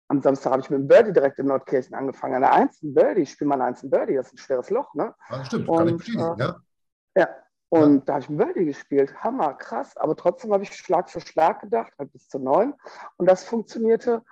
[0.09, 2.35] am Samstag habe ich mit dem Birdie direkt in Nordkirchen angefangen.
[2.35, 2.79] An der 1.
[2.81, 3.89] Birdie, ich spiele mal eine 1.
[3.89, 5.15] Birdie, das ist ein schweres Loch, ne?
[5.29, 6.61] Ja, stimmt, und, kann ich bestätigen, äh, ja.
[7.71, 9.23] Und da habe ich ein Birdie gespielt.
[9.23, 9.95] Hammer, krass.
[9.95, 12.73] Aber trotzdem habe ich Schlag für Schlag gedacht, halt bis zu neun.
[13.15, 14.25] Und das funktionierte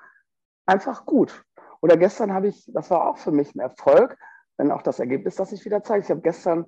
[0.65, 1.45] einfach gut.
[1.79, 4.17] Oder gestern habe ich, das war auch für mich ein Erfolg,
[4.57, 6.03] wenn auch das Ergebnis das sich wieder zeigt.
[6.03, 6.65] Ich habe gestern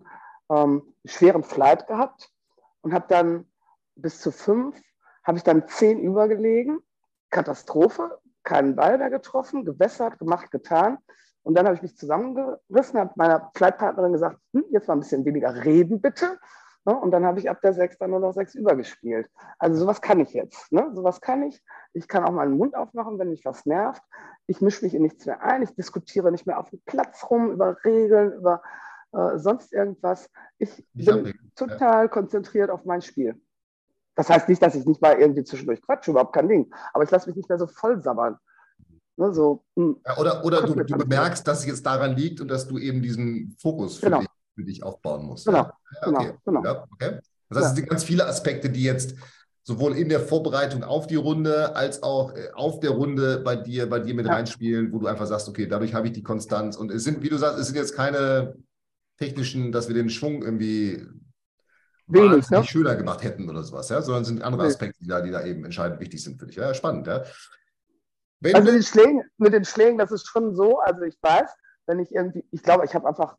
[0.49, 2.31] ähm, einen schweren Flight gehabt
[2.79, 3.51] und habe dann
[3.95, 4.81] bis zu fünf,
[5.25, 6.79] habe ich dann zehn übergelegen.
[7.31, 10.97] Katastrophe, keinen Ball mehr getroffen, gewässert, gemacht, getan.
[11.43, 15.25] Und dann habe ich mich zusammengerissen, habe meiner Flightpartnerin gesagt, hm, jetzt mal ein bisschen
[15.25, 16.37] weniger reden bitte.
[16.85, 16.95] Ne?
[16.95, 19.29] Und dann habe ich ab der sechs dann nur noch sechs übergespielt.
[19.59, 20.71] Also sowas kann ich jetzt.
[20.71, 20.89] Ne?
[20.93, 21.63] Sowas kann ich.
[21.93, 24.01] Ich kann auch mal den Mund aufmachen, wenn mich was nervt.
[24.47, 25.61] Ich mische mich in nichts mehr ein.
[25.61, 28.61] Ich diskutiere nicht mehr auf dem Platz rum über Regeln, über
[29.13, 30.29] äh, sonst irgendwas.
[30.57, 32.07] Ich nicht bin total ja.
[32.07, 33.39] konzentriert auf mein Spiel.
[34.15, 36.71] Das heißt nicht, dass ich nicht mal irgendwie zwischendurch quatsche, überhaupt kein Ding.
[36.93, 38.37] Aber ich lasse mich nicht mehr so voll sabbern.
[39.17, 39.97] Ne, so, hm.
[40.05, 43.01] ja, oder oder du, du bemerkst, dass es jetzt daran liegt und dass du eben
[43.01, 44.19] diesen Fokus für, genau.
[44.19, 45.45] dich, für dich, aufbauen musst.
[45.45, 45.73] Genau, ja?
[46.03, 46.33] genau, okay.
[46.45, 46.63] genau.
[46.63, 47.19] Ja, okay.
[47.49, 49.15] Das heißt, es sind ganz viele Aspekte, die jetzt
[49.63, 53.89] sowohl in der Vorbereitung auf die Runde als auch äh, auf der Runde bei dir,
[53.89, 56.75] bei dir mit reinspielen, wo du einfach sagst, okay, dadurch habe ich die Konstanz.
[56.77, 58.55] Und es sind, wie du sagst, es sind jetzt keine
[59.17, 61.05] technischen, dass wir den Schwung irgendwie
[62.07, 62.63] wenig ne?
[62.63, 65.43] schöner gemacht hätten oder sowas, ja, sondern es sind andere Aspekte, die da, die da
[65.43, 66.55] eben entscheidend wichtig sind für dich.
[66.55, 67.23] Ja, spannend, ja.
[68.39, 71.49] Wenn also den Schlägen, mit den Schlägen, das ist schon so, also ich weiß,
[71.85, 73.37] wenn ich irgendwie, ich glaube, ich habe einfach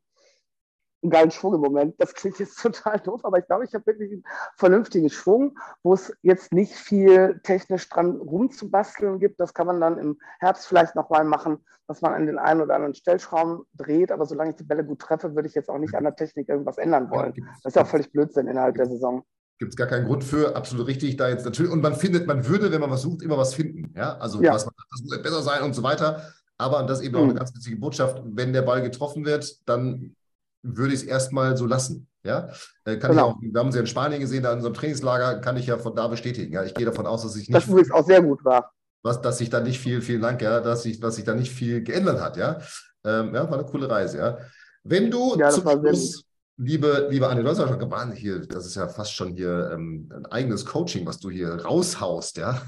[1.03, 1.94] einen geilen Schwung im Moment.
[1.98, 4.24] Das klingt jetzt total doof, aber ich glaube, ich habe wirklich einen
[4.57, 9.40] vernünftigen Schwung, wo es jetzt nicht viel technisch dran rumzubasteln gibt.
[9.40, 12.74] Das kann man dann im Herbst vielleicht nochmal machen, dass man an den einen oder
[12.74, 14.12] anderen Stellschrauben dreht.
[14.12, 16.48] Aber solange ich die Bälle gut treffe, würde ich jetzt auch nicht an der Technik
[16.48, 17.34] irgendwas ändern wollen.
[17.62, 19.24] Das ist ja völlig Blödsinn innerhalb der Saison
[19.59, 22.48] gibt es gar keinen Grund für, absolut richtig, da jetzt natürlich, und man findet, man
[22.48, 23.94] würde, wenn man was sucht, immer was finden.
[23.96, 24.53] Ja, also ja.
[24.53, 26.32] Was man, das muss besser sein und so weiter.
[26.59, 27.20] Aber das ist eben mhm.
[27.20, 30.16] auch eine ganz wichtige Botschaft, wenn der Ball getroffen wird, dann
[30.62, 32.08] würde ich es erstmal so lassen.
[32.24, 32.50] Ja,
[32.84, 33.30] äh, kann genau.
[33.30, 35.76] ich auch, wir haben sie in Spanien gesehen, da in unserem Trainingslager, kann ich ja
[35.76, 36.52] von da bestätigen.
[36.52, 37.54] Ja, ich gehe davon aus, dass ich nicht.
[37.54, 38.72] Das übrigens auch sehr gut war.
[39.02, 41.50] Was, dass sich da nicht viel, vielen Dank, ja, dass sich, dass sich da nicht
[41.50, 42.60] viel geändert hat, ja.
[43.04, 44.38] Ähm, ja, war eine coole Reise, ja.
[44.84, 46.24] Wenn du ja, zum Schluss,
[46.57, 49.70] liebe, liebe Anne, du hast ja schon gemeint, hier, das ist ja fast schon hier
[49.72, 52.62] ähm, ein eigenes Coaching, was du hier raushaust, ja.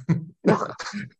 [0.46, 0.76] ja,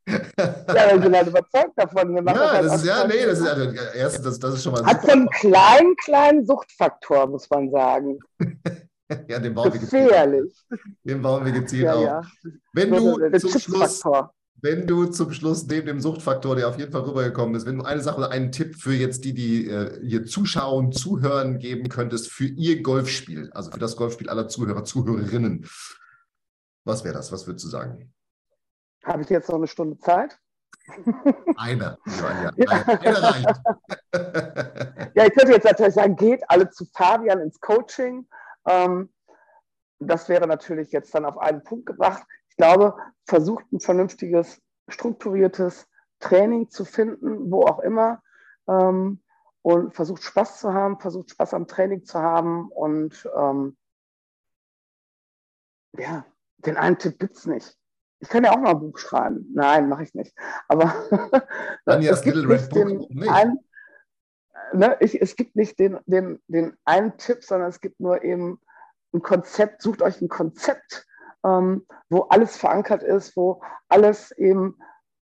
[0.07, 2.17] ich bin halt überzeugt davon.
[2.17, 4.85] ja, halt das ist, ja, nee, das ist, also, erst, das, das ist schon mal
[4.85, 8.19] Hat so einen kleinen, kleinen Suchtfaktor, muss man sagen.
[9.29, 10.53] ja, den bauen Gefährlich.
[10.69, 10.99] wir gezielt.
[11.05, 12.05] Den bauen wir gezielt ja, auf.
[12.05, 12.23] Ja.
[12.73, 14.03] Wenn du zum Schluss
[14.65, 17.85] wenn du zum Schluss neben dem Suchtfaktor, der auf jeden Fall rübergekommen ist, wenn du
[17.85, 22.33] eine Sache oder einen Tipp für jetzt die, die äh, hier zuschauen, zuhören geben könntest
[22.33, 25.69] für ihr Golfspiel, also für das Golfspiel aller Zuhörer, Zuhörerinnen,
[26.85, 27.31] was wäre das?
[27.31, 28.15] Was würdest du sagen?
[29.05, 30.39] Habe ich jetzt noch eine Stunde Zeit?
[31.57, 33.61] Eine, ja, eine, eine reicht.
[35.15, 38.27] ja, ich könnte jetzt natürlich sagen, geht alle zu Fabian ins Coaching.
[38.67, 39.11] Ähm,
[39.99, 42.25] das wäre natürlich jetzt dann auf einen Punkt gebracht.
[42.55, 42.97] Ich glaube,
[43.27, 45.89] versucht ein vernünftiges, strukturiertes
[46.21, 48.23] Training zu finden, wo auch immer.
[48.69, 49.21] Ähm,
[49.63, 52.71] und versucht Spaß zu haben, versucht Spaß am Training zu haben.
[52.71, 53.77] Und ähm,
[55.99, 56.27] ja,
[56.59, 57.77] den einen Tipp gibt es nicht.
[58.21, 59.51] Ich kann ja auch mal ein Buch schreiben.
[59.53, 60.37] Nein, mache ich nicht.
[60.69, 60.95] Aber
[61.87, 63.59] es gibt nicht den einen,
[64.75, 68.61] ne, ich, es gibt nicht den, den, den einen Tipp, sondern es gibt nur eben
[69.13, 69.83] ein Konzept.
[69.83, 71.07] Sucht euch ein Konzept,
[71.45, 74.79] ähm, wo alles verankert ist, wo alles eben,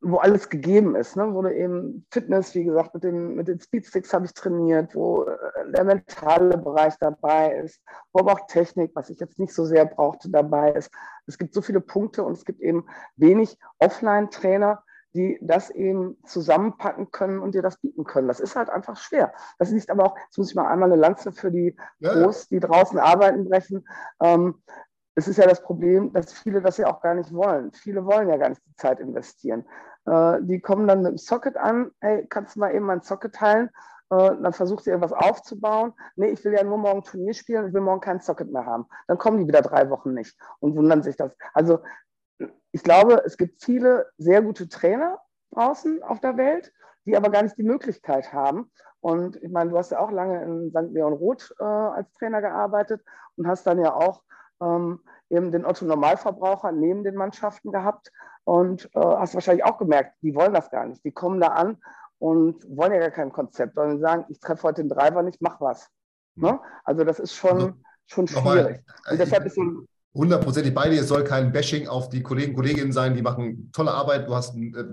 [0.02, 1.32] wo alles gegeben ist, ne?
[1.34, 5.24] wo du eben Fitness, wie gesagt, mit den, mit den Speedsticks habe ich trainiert, wo
[5.24, 5.36] äh,
[5.72, 7.80] der mentale Bereich dabei ist,
[8.12, 10.90] wo aber auch Technik, was ich jetzt nicht so sehr brauchte, dabei ist.
[11.26, 12.86] Es gibt so viele Punkte und es gibt eben
[13.16, 14.82] wenig Offline-Trainer,
[15.12, 18.28] die das eben zusammenpacken können und dir das bieten können.
[18.28, 19.32] Das ist halt einfach schwer.
[19.58, 22.48] Das ist aber auch, jetzt muss ich mal einmal eine Lanze für die ja, Groß,
[22.48, 23.86] die draußen arbeiten, brechen.
[24.20, 24.62] Ähm,
[25.14, 27.72] es ist ja das Problem, dass viele das ja auch gar nicht wollen.
[27.72, 29.66] Viele wollen ja gar nicht die Zeit investieren.
[30.06, 33.34] Äh, die kommen dann mit dem Socket an, hey, kannst du mal eben mein Socket
[33.34, 33.70] teilen?
[34.10, 35.92] Äh, dann versucht sie irgendwas aufzubauen.
[36.16, 38.86] Nee, ich will ja nur morgen Turnier spielen, ich will morgen kein Socket mehr haben.
[39.06, 41.36] Dann kommen die wieder drei Wochen nicht und wundern sich das.
[41.54, 41.80] Also
[42.72, 45.20] ich glaube, es gibt viele sehr gute Trainer
[45.52, 46.72] draußen auf der Welt,
[47.04, 48.70] die aber gar nicht die Möglichkeit haben.
[49.00, 50.92] Und ich meine, du hast ja auch lange in St.
[50.92, 53.02] Leon Roth äh, als Trainer gearbeitet
[53.36, 54.22] und hast dann ja auch
[54.60, 58.12] ähm, eben den Otto Normalverbraucher neben den Mannschaften gehabt.
[58.44, 61.04] Und äh, hast wahrscheinlich auch gemerkt, die wollen das gar nicht.
[61.04, 61.78] Die kommen da an
[62.18, 65.60] und wollen ja gar kein Konzept, sondern sagen, ich treffe heute den Driver nicht, mach
[65.60, 65.88] was.
[66.34, 66.44] Mhm.
[66.44, 66.60] Ne?
[66.84, 67.72] Also das ist schon, also,
[68.06, 68.84] schon schwierig.
[69.10, 69.84] Und deshalb ist so
[70.14, 71.00] hundertprozentig bei dir.
[71.00, 73.14] Es soll kein Bashing auf die Kollegen, Kolleginnen sein.
[73.14, 74.28] Die machen tolle Arbeit.
[74.28, 74.84] Du hast äh,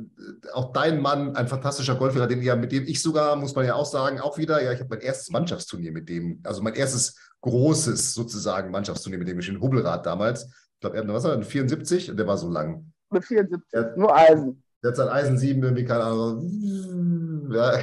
[0.53, 3.76] auch deinen Mann, ein fantastischer Golflehrer, den ja, mit dem ich sogar, muss man ja
[3.76, 7.15] auch sagen, auch wieder, ja, ich habe mein erstes Mannschaftsturnier mit dem, also mein erstes
[7.41, 10.43] großes sozusagen Mannschaftsturnier mit dem ich in Hubbelrad damals.
[10.43, 12.91] Ich glaube, er was war 74 und der war so lang.
[13.09, 14.63] Mit 74, der, nur Eisen.
[14.84, 17.43] Der hat sein Eisen 7 irgendwie, keine Ahnung.
[17.49, 17.80] Ja.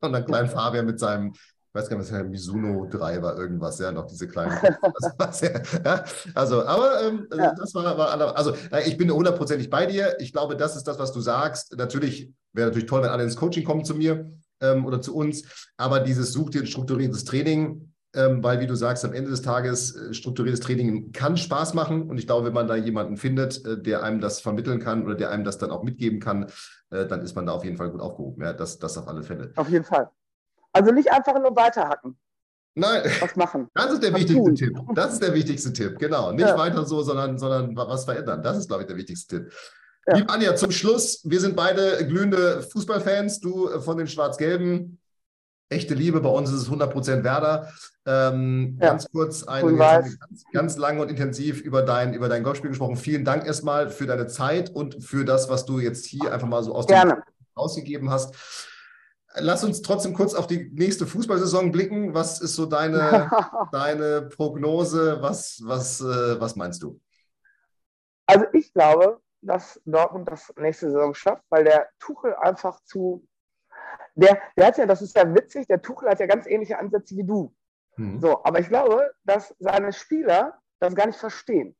[0.00, 1.34] Und dann klein Fabian mit seinem
[1.74, 4.56] ich weiß gar nicht, was der Mizuno 3 war, irgendwas, ja, noch diese kleinen.
[5.84, 7.52] ja, also, aber ähm, ja.
[7.52, 8.54] das war, war, also
[8.86, 10.14] ich bin hundertprozentig bei dir.
[10.20, 11.76] Ich glaube, das ist das, was du sagst.
[11.76, 15.42] Natürlich wäre natürlich toll, wenn alle ins Coaching kommen zu mir ähm, oder zu uns,
[15.76, 19.42] aber dieses such dir ein strukturiertes Training, ähm, weil, wie du sagst, am Ende des
[19.42, 23.66] Tages äh, strukturiertes Training kann Spaß machen und ich glaube, wenn man da jemanden findet,
[23.66, 26.46] äh, der einem das vermitteln kann oder der einem das dann auch mitgeben kann,
[26.90, 28.44] äh, dann ist man da auf jeden Fall gut aufgehoben.
[28.44, 29.50] Ja, das, das auf alle Fälle.
[29.56, 30.08] Auf jeden Fall.
[30.74, 32.18] Also nicht einfach nur weiterhacken.
[32.74, 33.68] Nein, was machen.
[33.74, 34.54] Das ist der was wichtigste tun.
[34.54, 34.76] Tipp.
[34.94, 36.32] Das ist der wichtigste Tipp, genau.
[36.32, 36.58] Nicht ja.
[36.58, 38.42] weiter so, sondern, sondern was verändern.
[38.42, 39.52] Das ist, glaube ich, der wichtigste Tipp.
[40.06, 40.16] Ja.
[40.16, 44.98] Liebe Anja, zum Schluss, wir sind beide glühende Fußballfans, du äh, von den Schwarz-Gelben.
[45.70, 47.72] Echte Liebe, bei uns ist es 100% Werder.
[48.06, 48.88] Ähm, ja.
[48.88, 50.18] Ganz kurz, eine, ganz,
[50.52, 52.96] ganz lang und intensiv über dein, über dein Golfspiel gesprochen.
[52.96, 56.62] Vielen Dank erstmal für deine Zeit und für das, was du jetzt hier einfach mal
[56.62, 57.14] so aus Gerne.
[57.14, 57.22] dem
[57.54, 58.34] ausgegeben hast.
[59.36, 62.14] Lass uns trotzdem kurz auf die nächste Fußballsaison blicken.
[62.14, 63.30] Was ist so deine,
[63.72, 65.18] deine Prognose?
[65.20, 67.00] Was, was, äh, was meinst du?
[68.26, 73.26] Also ich glaube, dass Dortmund das nächste Saison schafft, weil der Tuchel einfach zu.
[74.14, 77.16] Der, der hat ja, das ist ja witzig, der Tuchel hat ja ganz ähnliche Ansätze
[77.16, 77.52] wie du.
[77.96, 78.20] Mhm.
[78.20, 81.76] So, aber ich glaube, dass seine Spieler das gar nicht verstehen.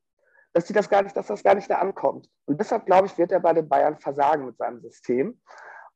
[0.52, 2.28] Dass, die das gar nicht, dass das gar nicht da ankommt.
[2.46, 5.40] Und deshalb, glaube ich, wird er bei den Bayern versagen mit seinem System.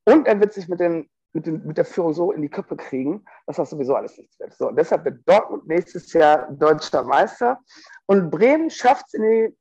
[0.04, 1.08] Und er wird sich mit den
[1.38, 4.38] mit, den, mit der Führung so in die Köpfe kriegen, dass das sowieso alles nichts
[4.40, 4.52] wird.
[4.54, 7.60] So, und deshalb wird Dortmund nächstes Jahr deutscher Meister
[8.06, 9.56] und Bremen schafft es in die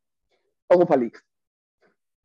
[0.70, 1.22] Europa League.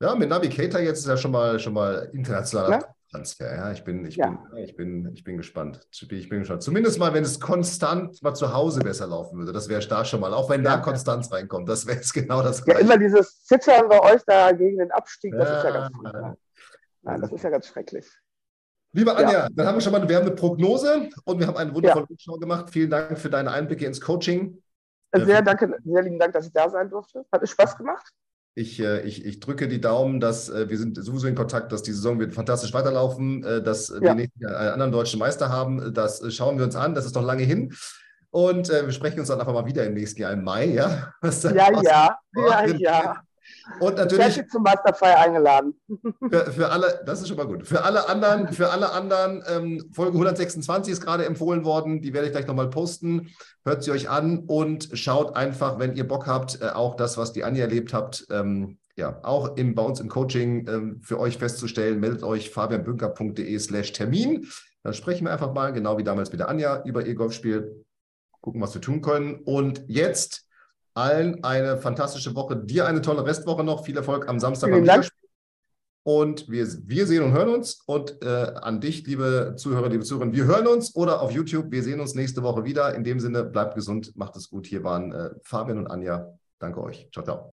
[0.01, 2.95] Ja, mit Navigator jetzt ist ja schon mal, schon mal internationaler ja?
[3.11, 3.55] Transfer.
[3.55, 4.31] Ja, ich bin, ich, ja.
[4.31, 5.87] bin, ich, bin, ich bin gespannt.
[5.93, 6.63] Ich bin gespannt.
[6.63, 9.53] Zumindest mal, wenn es konstant mal zu Hause besser laufen würde.
[9.53, 10.33] Das wäre da schon mal.
[10.33, 11.69] Auch wenn ja, da Konstanz reinkommt.
[11.69, 12.81] Das wäre jetzt genau das Gleiche.
[12.81, 15.35] Ja, immer dieses Zittern bei euch da gegen den Abstieg.
[15.37, 16.13] Das ist ja ganz gut.
[17.03, 18.07] Nein, das ist ja ganz schrecklich.
[18.95, 19.49] Liebe Anja, ja.
[19.51, 22.09] dann haben wir schon mal, wir haben eine Prognose und wir haben eine wundervolle ja.
[22.11, 22.71] Rückschau gemacht.
[22.71, 24.63] Vielen Dank für deine Einblicke ins Coaching.
[25.15, 27.25] Sehr danke, sehr lieben Dank, dass ich da sein durfte.
[27.31, 28.07] Hat es Spaß gemacht?
[28.55, 31.83] Ich, äh, ich, ich drücke die Daumen, dass äh, wir sind sowieso in Kontakt, dass
[31.83, 34.01] die Saison wird fantastisch weiterlaufen, äh, dass ja.
[34.01, 35.95] wir nächstes Jahr einen anderen deutschen Meister haben.
[35.95, 36.95] Das schauen wir uns an.
[36.95, 37.75] Das ist noch lange hin.
[38.31, 41.13] Und wir sprechen uns dann einfach mal wieder im nächsten Jahr im Mai, ja?
[41.23, 43.23] ja, ja, ja, ja.
[43.81, 44.39] Und natürlich.
[44.39, 45.75] Ich zum Masterfeier eingeladen.
[46.31, 47.67] Für, für, alle, das ist schon mal gut.
[47.67, 52.01] Für alle anderen, für alle anderen, ähm, Folge 126 ist gerade empfohlen worden.
[52.01, 53.31] Die werde ich gleich nochmal posten.
[53.65, 57.33] Hört sie euch an und schaut einfach, wenn ihr Bock habt, äh, auch das, was
[57.33, 61.39] die Anja erlebt habt, ähm, ja, auch im, bei uns im Coaching ähm, für euch
[61.39, 62.01] festzustellen.
[62.01, 64.47] Meldet euch fabianbünker.de slash Termin.
[64.83, 67.85] Dann sprechen wir einfach mal, genau wie damals mit der Anja, über ihr Golfspiel.
[68.41, 69.37] Gucken, was wir tun können.
[69.45, 70.47] Und jetzt
[70.95, 72.57] allen eine fantastische Woche.
[72.57, 73.85] Dir eine tolle Restwoche noch.
[73.85, 75.09] Viel Erfolg am Samstag Vielen beim Dank.
[76.05, 77.83] Und wir, wir sehen und hören uns.
[77.87, 81.71] Und äh, an dich, liebe Zuhörer, liebe Zuhörerinnen, wir hören uns oder auf YouTube.
[81.71, 82.95] Wir sehen uns nächste Woche wieder.
[82.95, 84.67] In dem Sinne, bleibt gesund, macht es gut.
[84.67, 86.29] Hier waren äh, Fabian und Anja.
[86.59, 87.09] Danke euch.
[87.13, 87.53] Ciao, ciao.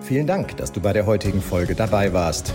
[0.00, 2.54] Vielen Dank, dass du bei der heutigen Folge dabei warst.